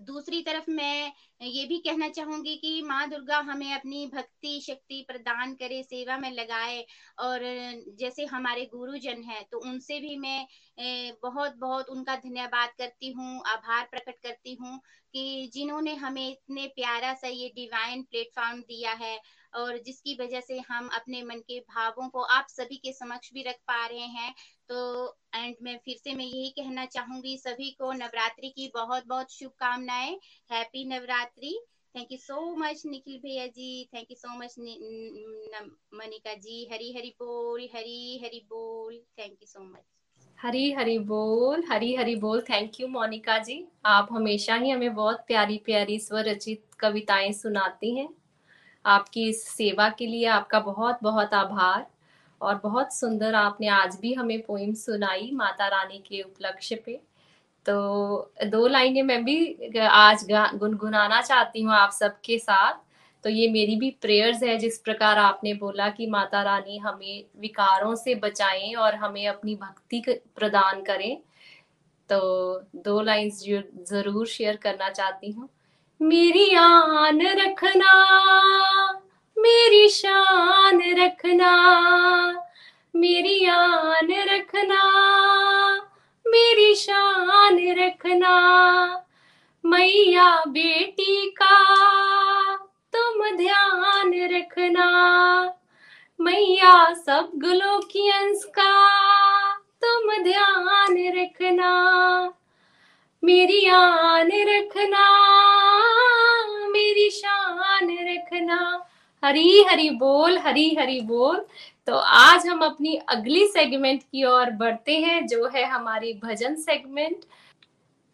[0.00, 5.54] दूसरी तरफ़ मैं ये भी कहना चाहूँगी कि माँ दुर्गा हमें अपनी भक्ति शक्ति प्रदान
[5.54, 6.84] करे, सेवा में लगाए
[7.18, 7.40] और
[7.98, 10.44] जैसे हमारे गुरुजन हैं तो उनसे भी मैं
[11.22, 14.78] बहुत बहुत उनका धन्यवाद करती हूँ, आभार प्रकट करती हूँ
[15.14, 19.18] कि जिन्होंने हमें इतने प्यारा सा ये डिवाइन प्लेटफॉर्म दिया है।
[19.54, 23.42] और जिसकी वजह से हम अपने मन के भावों को आप सभी के समक्ष भी
[23.42, 24.34] रख पा रहे हैं।
[24.68, 29.32] तो एंड में फिर से मैं यही कहना चाहूँगी, सभी को नवरात्रि की बहुत बहुत
[29.32, 30.18] शुभकामनाएँ।
[30.52, 31.58] Happy Navratri.
[31.94, 33.88] Thank you so much Nikhil भैया ji.
[33.94, 34.54] Thank you so much
[35.94, 36.68] Manika ji.
[36.72, 39.82] Hari Hari बोल, हरी हरी बोल। Thank you so much
[40.38, 43.64] Hari Hari बोल, हरी हरी बोल। Thank you Monika ji.
[43.86, 48.08] आप हमेशा ही हमें बहुत प्यारी प्यारी स्वरचित कविताएँ सुनाती हैं।
[48.84, 51.86] आपकी इस सेवा के लिए आपका बहुत बहुत आभार
[52.40, 57.00] और बहुत सुंदर आपने आज भी हमें पोइम सुनाई माता रानी के उपलक्ष्य पे।
[57.66, 62.78] तो दो लाइनें मैं भी आज गुनगुनाना चाहती हूँ आप सबके साथ।
[63.24, 67.94] तो ये मेरी भी प्रेयर्स है, जिस प्रकार आपने बोला कि माता रानी हमें विकारों
[67.94, 70.02] से बचाएँ और हमें अपनी भक्ति
[70.36, 71.16] प्रदान करें।
[72.10, 72.20] तो
[72.76, 73.42] दो लाइंस
[73.88, 75.48] ज़रूर शेयर करना चाहती हूँ।
[76.02, 77.92] मेरी आन रखना,
[79.38, 81.52] मेरी शान रखना,
[82.96, 84.82] मेरी आन रखना,
[86.26, 88.34] मेरी शान रखना।
[89.64, 91.56] मैया बेटी का
[92.96, 94.88] तुम ध्यान रखना,
[96.20, 97.30] मैया सब
[98.12, 98.72] अंश का
[99.84, 101.72] तुम ध्यान रखना,
[103.24, 105.59] मेरी आन रखना।
[107.00, 108.86] मेरी शान रखना।
[109.22, 111.44] हरी हरी बोल, हरी हरी बोल।
[111.86, 117.24] तो आज हम अपनी अगली सेगमेंट की ओर बढ़ते हैं, जो है हमारी भजन सेगमेंट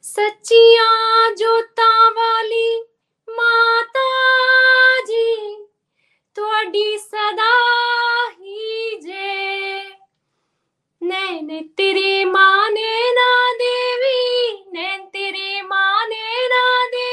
[0.05, 0.87] सच्चिया
[1.35, 2.81] जोता वाली
[3.29, 4.07] माता
[5.01, 5.55] जी
[6.37, 7.53] थोड़ी सदा
[8.31, 9.83] ही जे।
[11.03, 17.06] नैन तेरे माने ना देवी, नैन तेरे माने ना देवी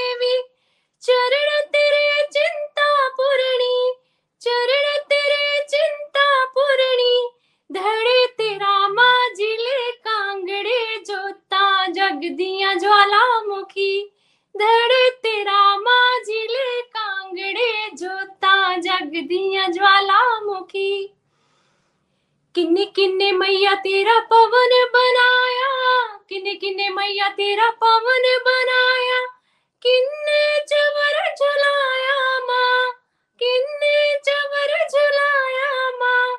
[1.04, 3.94] चरण तेरे चिंता पूर्णी,
[4.42, 7.30] चरण तेरे चिंता पूर्णी।
[7.72, 14.12] धड़े तेरा माजिले कांगड़े जोता, जग दिया ज्वालामुखी
[14.58, 21.14] धड़े तेरा माजिले कांगड़े जोता, जग दिया ज्वालामुखी
[22.56, 29.33] किन्ने किन्ने मैया तेरा पवन बनाया किन्ने किन्ने मैया तेरा पवन बनाया।
[29.86, 32.92] किन्ने चवर झुलाया माँ,
[33.40, 36.36] किन्ने चवर झुलाया माँ।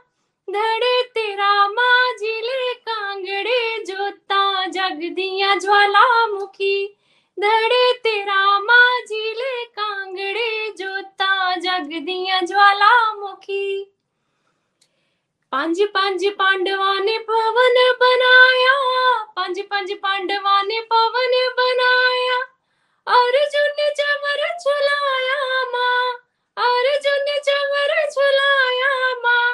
[0.48, 6.98] धड़े तेरा माँ, ज़िले कांगड़े जोता, जग दिया ज्वालामुखी।
[7.40, 13.84] धड़े तेरा माँ, ज़िले कांगड़े जोता, जग दिया ज्वालामुखी।
[15.52, 18.74] पंज पंज पांडवा ने पवन बनाया
[19.36, 22.53] पंज पंज पांडवा ने पवन बनाया।
[23.06, 26.12] अर्जुन चवर झुलाया माँ,
[26.56, 29.52] अर्जुन चवर झुलाया माँ।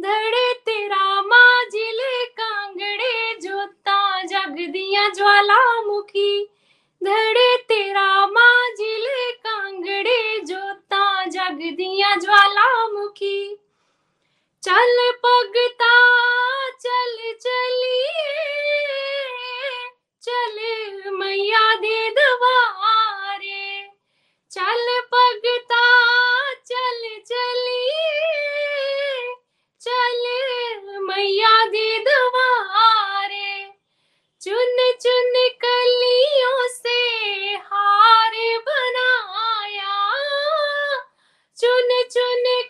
[0.00, 6.44] धड़े तेरा माँ, ज़िले कांगड़े जोता, जग दिया ज्वालामुखी।
[7.04, 13.56] धड़े तेरा माँ, ज़िले कांगड़े जोता, जग दिया ज्वालामुखी।
[14.62, 15.94] चल पगता,
[16.70, 18.22] चल चलिए,
[20.22, 20.60] चल
[21.10, 22.83] मैया दे दवारे
[24.54, 25.80] चल पगता,
[26.54, 27.90] चल चली।
[29.80, 30.22] चल
[31.00, 33.72] मैया दे दुआरे
[34.40, 35.32] चुन चुन
[35.64, 37.00] कलियों से
[37.54, 38.32] हार
[38.68, 39.96] बनाया।
[41.56, 42.63] चुन चुन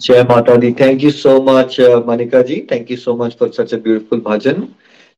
[0.00, 1.76] जय माता दी। Thank you so much
[2.06, 2.56] Manika ji.
[2.70, 4.66] Thank you so much for such a beautiful bhajan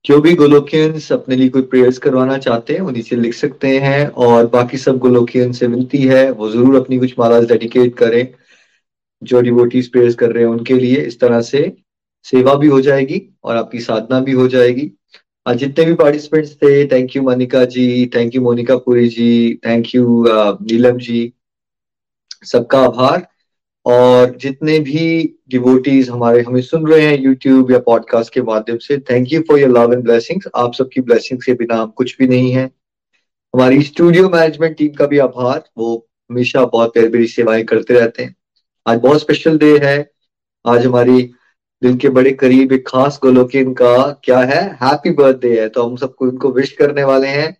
[0.04, 4.06] जो भी गोलोकियंस अपने लिए कोई प्रेयर्स करवाना चाहते हैं वो नीचे लिख सकते हैं
[4.24, 8.26] और बाकी सब गोलोकियन से विनती है, वो ज़रूर अपनी कुछ माला डेडिकेट करें,
[9.22, 11.72] जो डिवोटीज प्रेयर्स कर रहे हैं उनके लिए। इस तरह से
[12.26, 14.90] सेवा भी हो जाएगी और आपकी साधना भी हो जाएगी।
[15.46, 19.94] आज जितने भी पार्टिसिपेंट्स थे thank you Manika ji thank you Monika Puri ji thank
[19.94, 21.32] you Neelam ji.
[22.44, 23.26] सबका आभार।
[23.86, 28.98] और जितने भी डिवोटीज हमारे हमें सुन रहे हैं यूट्यूब या पॉडकास्ट के माध्यम से
[28.98, 32.52] thank you for your love and blessings आप सबकी ब्लेसिंग्स के बिना कुछ भी नहीं
[32.52, 32.70] है।
[33.54, 38.22] हमारी स्टूडियो मैनेजमेंट टीम का भी आभार। वो हमेशा बहुत प्यारी प्यारी सेवाएँ करते रहते
[38.22, 38.36] हैं।
[38.86, 40.10] आज बहुत स्पेशल डे है।
[40.66, 41.22] आज हमारी
[41.82, 44.74] दिल के बड़े करीब एक खास गोलोकिन का क्या है?
[44.82, 47.56] हैप्पी बर्थडे है। तो हम सबको इनको विश करने वाले हैं।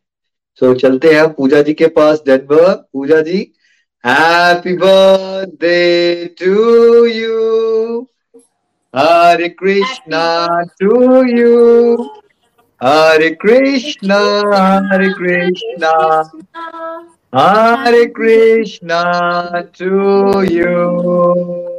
[0.54, 3.52] सो so, चलते हैं पूजा जी के पास। Denver Pooja ji.
[4.04, 8.08] Happy birthday to you.
[8.92, 10.48] Hare Krishna
[10.80, 12.10] to you.
[12.80, 14.42] Hare Krishna,
[14.90, 16.24] Hare Krishna.
[17.32, 21.71] Hare Krishna to you.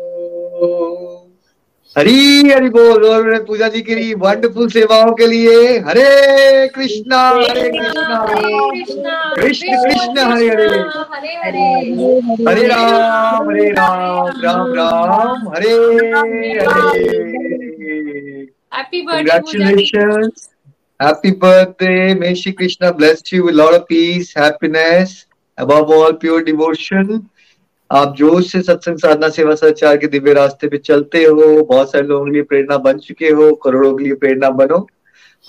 [1.97, 9.17] Hari Hari बोल और पूजा जी की वंडरफुल सेवाओं के लिए Hare Krishna Hare Krishna
[9.35, 10.79] Krishna Krishna Hare Hare.
[12.47, 15.73] Hare Ram Hare Ram Ram Ram Hare
[16.15, 16.53] Hare
[19.11, 20.29] congratulation
[20.99, 25.15] happy birthday may Shri Krishna bless you lot of peace happiness
[25.57, 27.19] above all pure devotion
[27.93, 32.07] आप जोश से सत्संग साधना सेवा सचार के दिव्य रास्ते पे चलते हो बहुत सारे
[32.07, 34.87] लोगों के लिए प्रेरणा बन चुके हो करोड़ों के लिए प्रेरणा बनो।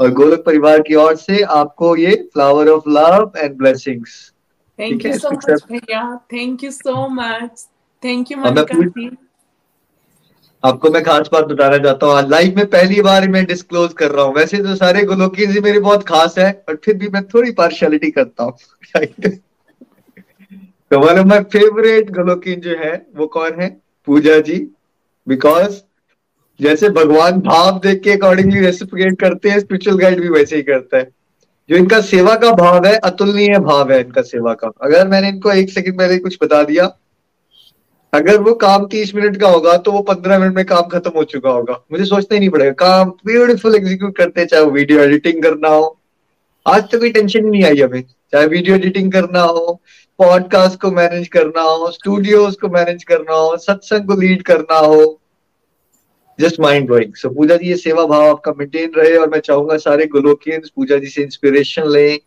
[0.00, 4.16] और गोलक परिवार की ओर से आपको ये flower of love and blessings
[4.78, 7.66] thank you so much भैया। Thank you so much
[8.02, 9.10] thank you Manika
[10.62, 14.24] आपको मैं खास बात बताना चाहता हूँ। लाइफ में पहली बार मैं डिस्क्लोज कर रहा
[14.24, 17.52] हूँ। वैसे तो सारे गोलोकी जी मेरे बहुत खास है पर फिर भी मैं थोड़ी
[17.52, 18.56] पार्शियलिटी करता हूँ।
[20.94, 23.68] तो one of my favourite Golokian जो है, वो कौन है?
[24.06, 24.56] पूजा जी।
[25.26, 25.80] बिकॉज़
[26.60, 30.96] जैसे भगवान भाव देख के अकॉर्डिंगली रेसिपिकेट करते हैं स्पिरिचुअल गाइड भी वैसे ही करता
[30.96, 31.08] है।
[31.68, 35.52] जो इनका सेवा का भाव है, अतुलनीय भाव है इनका सेवा का। अगर मैंने इनको
[35.52, 36.84] एक सेकंड पहले कुछ बता दिया,
[38.12, 41.24] अगर वो काम तीस मिनट का होगा तो वो पंद्रह मिनट में काम खत्म हो
[41.24, 45.00] चुका होगा। मुझे सोचना ही नहीं पड़ेगा। काम ब्यूटीफुल एग्जीक्यूट करते हैं, चाहे वो वीडियो
[45.00, 45.96] एडिटिंग करना हो।
[46.66, 49.80] आज तो कोई टेंशन ही नहीं आई हमें चाहे वीडियो एडिटिंग करना हो
[50.18, 55.20] पॉडकास्ट को मैनेज करना हो स्टूडियोज को मैनेज करना हो सत्संग को लीड करना हो
[56.38, 59.76] just mind blowing so Pooja ji ये सेवा भाव आपका मेंटेन रहे और मैं चाहूँगा
[59.76, 62.18] सारे गोलोकियंस पूजा जी से इंस्पिरेशन लें।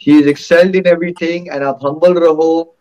[0.00, 2.74] He is excelled in everything and आप हम्बल रहो।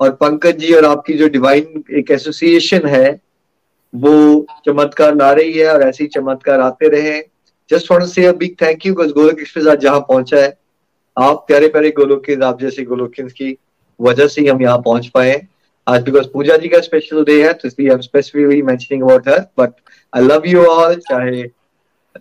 [0.00, 3.20] और पंकज जी और आपकी जो डिवाइन एक एसोसिएशन है,
[3.94, 7.20] वो चमत्कार ला रही है और ऐसे ही चमत्कार आते रहे।
[7.70, 10.56] Just want say big thank you Golok Express आज जहाँ पहुँचा है।
[11.16, 13.56] आप प्यारे प्यारे गोलोकियंस, आप जैसे गोलोकियंस की
[14.00, 15.40] वजह से हम यहाँ पहुँच पाए।
[15.86, 19.38] आज बिकॉज़ पूजा जी का स्पेशल डे है तो इसलिए हम specifically mentioning about her
[19.58, 19.70] but
[20.12, 21.42] I love you all चाहे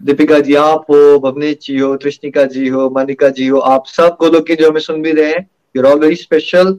[0.02, 4.18] दीपिका जी आप हो भवनेश जी हो कृष्णिका जी हो, मनिका जी हो, आप सब
[4.22, 6.78] के जो हमें सुन भी रहे हैं you're all very special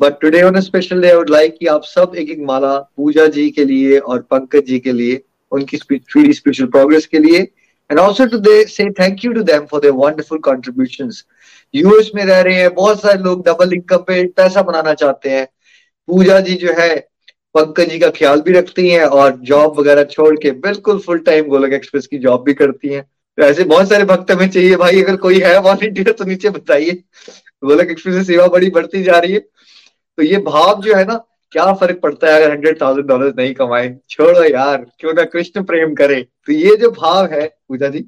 [0.00, 3.26] but today on special day I would like कि आप सब एक एक माला पूजा
[3.28, 5.22] जी के लिए और पंकज जी के लिए,
[5.52, 7.40] उनकी स्पिरिचुअल प्रोग्रेस के लिए।
[7.90, 11.24] And also today say thank you to them for their wonderful contributions
[11.74, 15.46] US में रह रहे हैं, बहुत सारे लोग डबल इनकम पे पैसा बनाना चाहते हैं।
[16.08, 16.96] पूजा जी जो है,
[17.54, 21.48] पंकज जी का ख्याल भी रखती हैं और जॉब वगैरह छोड़ के बिल्कुल फुल टाइम
[21.48, 25.02] गोलक एक्सप्रेस की जॉब भी करती हैं। तो ऐसे बहुत सारे भक्त हमें चाहिए भाई,
[25.02, 26.92] अगर कोई है वॉलेंटियर तो नीचे बताइए।
[27.64, 31.72] गोलक एक्सप्रेस सेवा बड़ी बढ़ती जा रही है। तो ये भाव जो है ना, क्या
[31.72, 33.94] फ़र्क पड़ता है अगर हंड्रेड थाउज़ेंड डॉलर नहीं कमाए?
[34.10, 36.20] छोड़ो यार, क्यों ना कृष्ण प्रेम करे?
[36.46, 38.04] तो ये जो भाव है, Pooja ji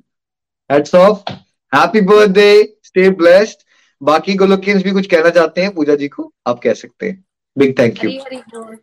[0.71, 1.33] hats off
[1.73, 3.59] happy birthday stay blessed
[4.01, 7.25] बाकी गोलोकियंस भी कुछ कहना चाहते हैं, पूजा जी को आप कह सकते हैं।
[7.57, 8.11] Big thank you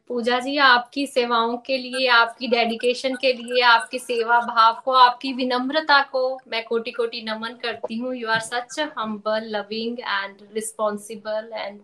[0.08, 5.34] Pooja ji, आपकी सेवाओं के लिए, आपकी डेडिकेशन के लिए, आपकी सेवा भाव को, आपकी
[5.34, 11.50] विनम्रता को मैं कोटि कोटि नमन करती हूँ। You are such humble loving and responsible
[11.54, 11.80] and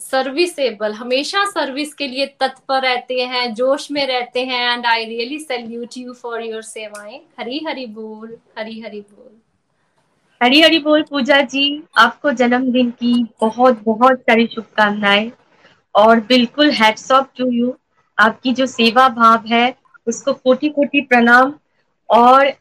[0.00, 5.38] serviceable हमेशा सर्विस के लिए तत्पर रहते हैं, जोश में रहते हैं। And I really
[5.38, 9.21] salute you for your सेवाएँ। हरी हरी बोल। हरी हरी बोल।
[10.42, 15.30] हरी हरी बोल पूजा जी, आपको जन्मदिन की बहुत बहुत सारी शुभकामनाएँ
[15.94, 17.74] और बिल्कुल हैट्स ऑफ़ टू यू
[18.18, 19.74] आपकी जो सेवा भाव है,
[20.06, 21.54] उसको कोटि कोटि प्रणाम।
[22.10, 22.52] और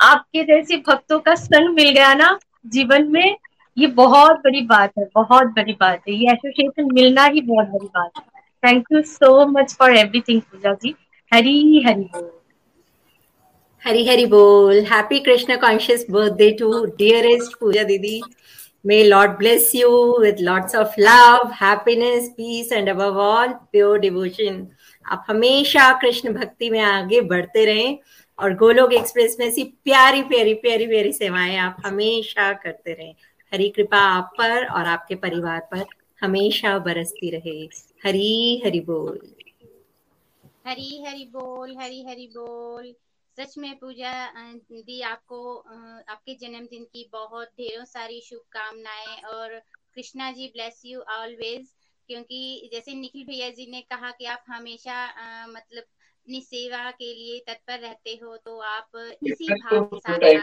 [0.00, 3.36] आपके जैसे भक्तों का संग मिल गया ना जीवन में,
[3.76, 7.86] ये बहुत बड़ी बात है, बहुत बड़ी बात है। ये एसोसिएशन मिलना ही बहुत बड़ी
[7.86, 10.94] बात है। Thank you so much for everything Pooja ji.
[11.32, 12.30] Hari Hari बोल।
[13.84, 18.20] हरी हरी बोल। Happy Krishna conscious birthday to dearest Pooja didi
[18.90, 24.64] May Lord bless you with lots of love, happiness, peace and above all pure devotion.
[25.06, 27.98] आप हमेशा कृष्ण भक्ति में आगे बढ़ते रहें
[28.38, 33.14] और गोलोक एक्सप्रेस में ऐसी प्यारी प्यारी प्यारी प्यारी सेवाएँ आप हमेशा करते रहें।
[33.54, 35.84] हरी कृपा आप पर और आपके परिवार पर
[36.20, 37.68] हमेशा बरसती रहे।
[38.08, 39.20] हरी हरि बोल।
[40.66, 42.94] हरी हरि बोल हरी हरि बोल।
[43.38, 44.32] सच में पूजा
[44.62, 45.56] दी आपको
[46.08, 49.62] आपके जन्मदिन की बहुत ढेरों सारी शुभकामनाएँ और
[49.94, 51.72] Krishna ji bless you always
[52.08, 57.14] क्योंकि जैसे निखिल भैया जी ने कहा कि आप हमेशा आ, मतलब अपनी सेवा के
[57.14, 60.38] लिए तत्पर रहते हो तो आप इसी भाव के साथ आगे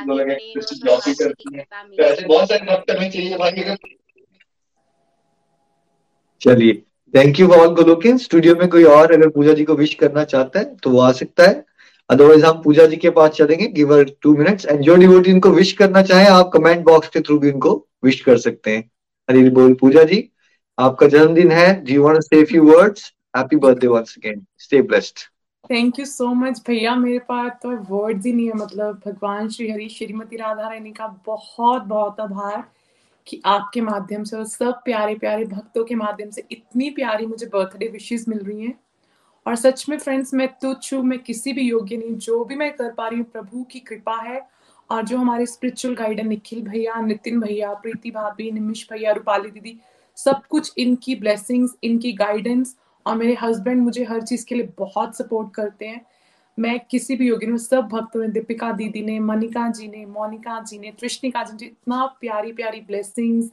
[6.42, 6.84] चलिए
[7.14, 10.60] thank you all Golokian studio में कोई और अगर पूजा जी को विश करना चाहता
[10.60, 11.66] है तो वो आ सकता है।
[12.10, 15.50] अदरवाइज़ हम पूजा जी के पास चलेंगे। Give her two minutes and जो डिवोटी इनको
[15.50, 17.74] विश करना चाहे, आप कमेंट बॉक्स के थ्रू भी इनको
[18.04, 18.90] विश कर सकते हैं।
[19.30, 20.30] हरी बोल, पूजा जी।
[20.78, 25.20] आपका जन्मदिन है। जी want say few words happy birthday once again stay blessed
[25.70, 29.70] thank you so much भैया मेरे पास तो वर्ड्स ही नहीं है। मतलब भगवान श्री
[29.72, 32.64] हरि, श्रीमती राधा रानी का बहुत बहुत आभार
[33.28, 37.46] कि आपके माध्यम से और सब प्यारे प्यारे भक्तों के माध्यम से इतनी प्यारी मुझे
[37.46, 38.80] बर्थडे विशेष मिल रही हैं।
[39.50, 42.72] और सच में फ्रेंड्स मैं तुच्छ हूँ, मैं किसी भी योग्य नहीं, जो भी मैं
[42.74, 44.42] कर पा रही हूँ, प्रभु की कृपा है।
[44.90, 49.76] और जो हमारे स्पिरिचुअल गाइडर निखिल भैया, नितिन भैया, प्रीति भाभी निमिश भैया, रूपाली दीदी,
[50.18, 55.18] सब कुछ इनकी ब्लेसिंग्स इनकी गाइडेंस और मेरे हस्बैंड मुझे हर चीज़ के लिए बहुत
[55.18, 56.06] सपोर्ट करते हैं।
[56.58, 60.60] मैं किसी भी योगी में सब भक्तों ने, दीपिका दीदी ने, मनिका जी ने, मोनिका
[60.62, 63.52] जी ने कृष्णिका जी ने, इतना प्यारी प्यारी ब्लेसिंग्स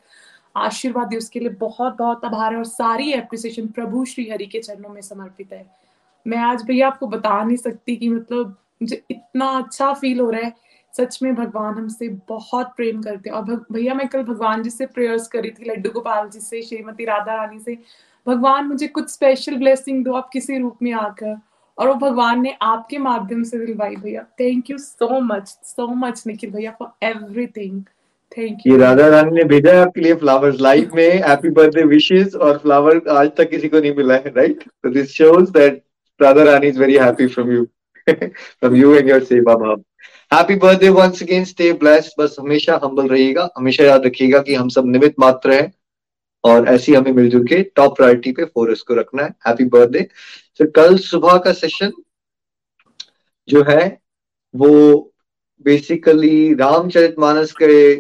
[0.57, 4.61] आशीर्वाद दी उसके लिए बहुत बहुत आभार है और सारी एप्रिसिएशन प्रभु श्री हरि के
[4.61, 5.86] चरणों में समर्पित है।
[6.27, 10.41] मैं आज भैया आपको बता नहीं सकती कि मतलब मुझे इतना अच्छा फील हो रहा
[10.41, 10.53] है।
[10.97, 14.87] सच में भगवान हमसे बहुत प्रेम करते हैं। और भैया मैं कल भगवान जी से
[14.87, 17.79] प्रेयर्स करी थी, लड्डू गोपाल जी से, श्रीमती राधा रानी से।
[18.27, 21.39] भगवान मुझे कुछ स्पेशल ब्लेसिंग दो, आप किसी रूप में आकर।
[21.79, 26.23] और वो भगवान ने आपके माध्यम से दिलवाई भैया। Thank you so much so much
[26.27, 27.83] Nikhil भैया for everything
[28.33, 32.35] thank you Radha Rani ने भेजा है आपके लिए फ्लावर्स लाइफ में हैप्पी बर्थडे विशेष
[32.35, 35.83] और फ्लावर आज तक किसी को नहीं मिला है right this shows that
[36.21, 37.69] Radha Rani is very happy from you,
[38.61, 39.85] from you and your seva bhav.
[40.35, 44.69] Happy birthday once again stay bless बस हमेशा हम्बल रहिएगा। हमेशा याद रखिएगा कि हम
[44.69, 45.73] सब निमित मात्र हैं
[46.45, 50.01] और ऐसी हमें मिलजुल के टॉप प्रायोरिटी पे फोरस को रखना है। हैप्पी बर्थडे
[50.59, 51.93] तो कल सुबह का सेशन
[53.49, 54.01] जो है
[54.55, 54.71] वो
[55.65, 57.97] बेसिकली रामचरित मानस के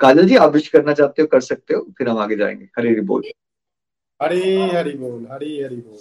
[0.00, 3.00] काजल जी आप विश करना चाहते हो कर सकते हो फिर हम आगे जाएँगे। हरी
[3.00, 3.22] बोल।
[4.22, 5.98] हरी हरी बोल हरी हरी बोल।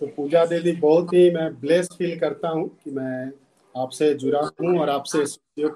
[0.00, 3.30] तो पूजा दीदी बहुत ही मैं ब्लेस फील करता हूँ कि मैं
[3.74, 5.24] आपसे जुड़ा हूँ और आपसे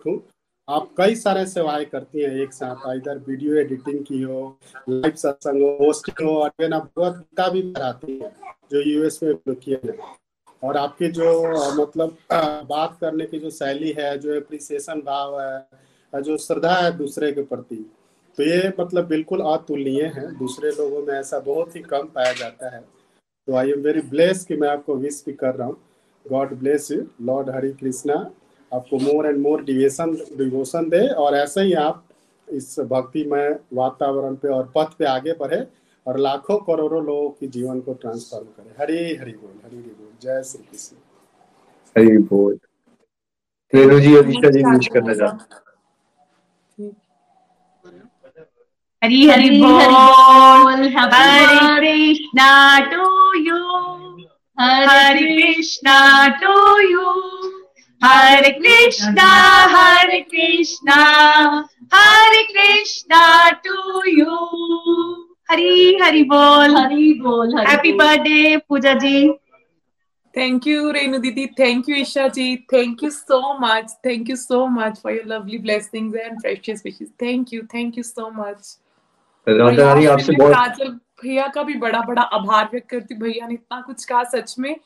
[0.06, 0.20] हूँ।
[0.68, 4.40] आप कई सारे सेवाएँ करती हैं एक साथ इधर वीडियो एडिटिंग की हो
[4.88, 8.32] लाइव सत्संग हो होस्टिंग हो, और भगवत गीता भी कराती है,
[8.72, 9.98] जो यूएस में किए हैं
[10.62, 11.26] और आपकी जो
[11.82, 12.16] मतलब
[12.70, 17.42] बात करने की जो शैली है, जो एप्रिसिएशन भाव है जो श्रद्धा है दूसरे के
[17.44, 17.84] प्रति
[18.38, 22.74] तो ये मतलब बिल्कुल अतुलनीय है। दूसरे लोगों में ऐसा बहुत ही कम पाया जाता
[22.74, 22.84] है।
[23.48, 25.76] तो आई एम वेरी ब्लेस कि मैं आपको विश भी कर रहा हूँ।
[26.26, 28.14] God bless you Lord Hari Krishna
[28.72, 32.04] आपको more and more devotion devotion दे और ऐसे ही आप
[32.48, 35.60] इस भक्तिमय वातावरण पे और पथ पे आगे बढ़े
[36.06, 40.08] और लाखों करोड़ों लोगों की जीवन को ट्रांसफॉर्म करे। हरी हरि बोल हरी हरि बोल
[40.22, 40.96] जय श्री कृष्ण
[41.96, 42.58] हरी बोल
[43.72, 45.63] रेणु जी अभिषा जी विश करना चाहते
[49.04, 49.80] Hari Hari Bol,
[51.12, 53.04] Hari Krishna to
[53.46, 54.28] you,
[54.58, 55.96] Hari Krishna
[56.40, 56.54] to
[56.88, 57.10] you,
[58.00, 59.28] Hari Krishna,
[59.74, 63.76] Hari Krishna, Hari Krishna to
[64.06, 64.38] you.
[65.50, 69.34] Hari Hari Bol, Hari Bol, Happy birthday, Pooja ji.
[70.34, 71.52] Thank you, Renu Didi.
[71.54, 72.64] Thank you, Isha ji.
[72.70, 73.90] Thank you so much.
[74.02, 77.10] Thank you so much for your lovely blessings and precious wishes.
[77.18, 77.66] Thank you.
[77.70, 78.64] Thank you so much.
[80.06, 80.88] आपसे बहुत काजल
[81.22, 84.76] भैया का भी बड़ा बड़ा आभार व्यक्त करती भैया ने इतना कुछ कहा सच में।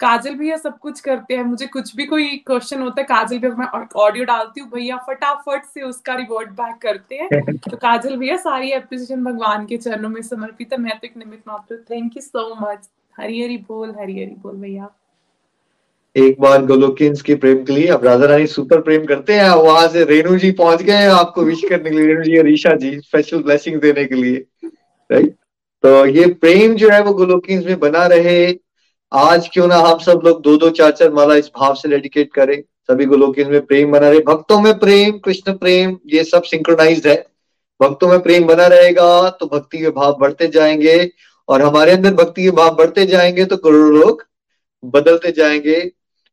[0.00, 3.54] काजल भैया सब कुछ करते हैं। मुझे कुछ भी कोई क्वेश्चन होता है काजल भैया
[3.54, 7.28] मैं ऑडियो डालती हूँ। भैया फटाफट से उसका रिवॉर्ड बैक करते हैं।
[7.70, 11.42] तो काजल भैया सारी एप्रिसिएशन भगवान के चरणों में समर्पित है। मैं तो एक निमित
[11.48, 12.88] मात्र thank you so much
[13.20, 14.88] Hari Hari बोल हरी हरी बोल भैया।
[16.16, 19.86] एक बार गोलोकिंस के प्रेम के लिए, अब राधा रानी सुपर प्रेम करते हैं वहाँ
[19.88, 22.98] से रेणु जी पहुँच गए आपको विश करने के लिए, रेणु जी और ईशा जी
[22.98, 24.44] स्पेशल ब्लेसिंग देने के लिए
[25.10, 25.34] राइट
[25.84, 28.46] तो ये प्रेम जो है वो गोलोकिंस में बना रहे।
[29.12, 32.32] आज क्यों ना हम सब लोग दो दो चार चार माला इस भाव से डेडिकेट
[32.34, 32.60] करें।
[32.90, 37.16] सभी गोलोकिंस में प्रेम बना रहे। भक्तों में प्रेम, कृष्ण प्रेम, ये सब सिंक्रोनाइज है।
[37.80, 41.10] भक्तों में प्रेम बना रहेगा तो भक्ति के भाव बढ़ते जाएँगे।
[41.48, 44.24] और हमारे अंदर भक्ति के भाव बढ़ते जाएँगे तो करोड़ों लोग
[44.82, 45.80] बदलते जाएँगे।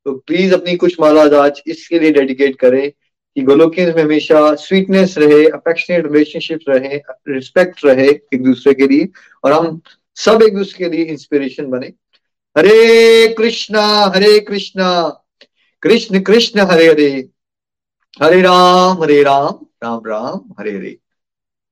[0.05, 2.91] तो प्लीज़ अपनी कुछ माला आज इसके लिए डेडिकेट करें
[3.37, 6.97] कि गोलोकियंस में हमेशा स्वीटनेस रहे अफेक्शनेट रिलेशनशिप रहे
[7.29, 9.07] रिस्पेक्ट रहे एक दूसरे के लिए
[9.43, 9.79] और हम
[10.17, 11.87] सब एक दूसरे के लिए इंस्पिरेशन बने।
[12.55, 13.83] हरे कृष्णा
[14.15, 14.87] हरे कृष्णा,
[15.83, 17.09] कृष्ण कृष्ण हरे हरे
[18.21, 20.97] हरे राम हरे राम राम राम, हरे हरे।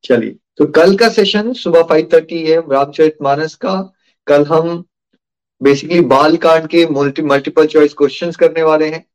[0.03, 3.75] चलिए तो कल का सेशन सुबह फाइव थर्टी है रामचरित मानस का।
[4.27, 4.83] कल हम
[5.61, 9.05] बेसिकली बाल कांड के मल्टी मल्टीपल चॉइस क्वेश्चंस करने वाले हैं।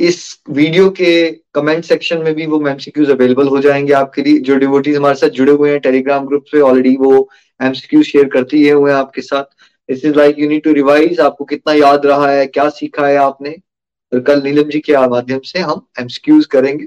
[0.00, 0.18] इस
[0.50, 4.96] वीडियो के कमेंट सेक्शन में भी वो एमसीक्यूज अवेलेबल हो जाएँगे आपके लिए। जो डिवोटीज
[4.96, 7.28] हमारे साथ जुड़े हुए हैं टेलीग्राम ग्रुप पे ऑलरेडी वो
[7.60, 9.44] एमसीक्यू शेयर करती है, हुए आपके साथ।
[9.88, 13.16] This is like you need to revise आपको कितना याद रहा है, क्या सीखा है
[13.16, 13.56] आपने।
[14.12, 16.86] और कल नीलम जी के माध्यम से हम एमसीक्यूज करेंगे।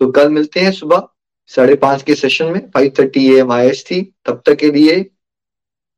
[0.00, 1.06] तो कल मिलते हैं सुबह
[1.50, 4.70] साढ़े पाँच के सेशन में five thirty A M I S थी तब तक के
[4.70, 4.98] लिए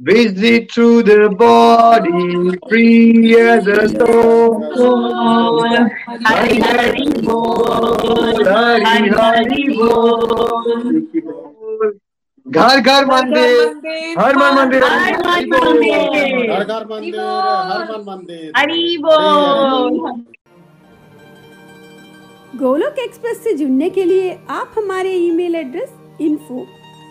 [0.00, 4.62] Visit through the body, free as a soul.
[6.24, 11.18] Hari Hari Bol, Hari Hari Bol.
[12.46, 15.16] घर घर मंदिर हर मन मंदिर हर
[15.46, 19.98] मन मंदिर घर घर मंदिर हर मन मंदिर हरी बोल
[22.60, 26.66] गोलोक एक्सप्रेस से जुड़ने के लिए आप हमारे email address info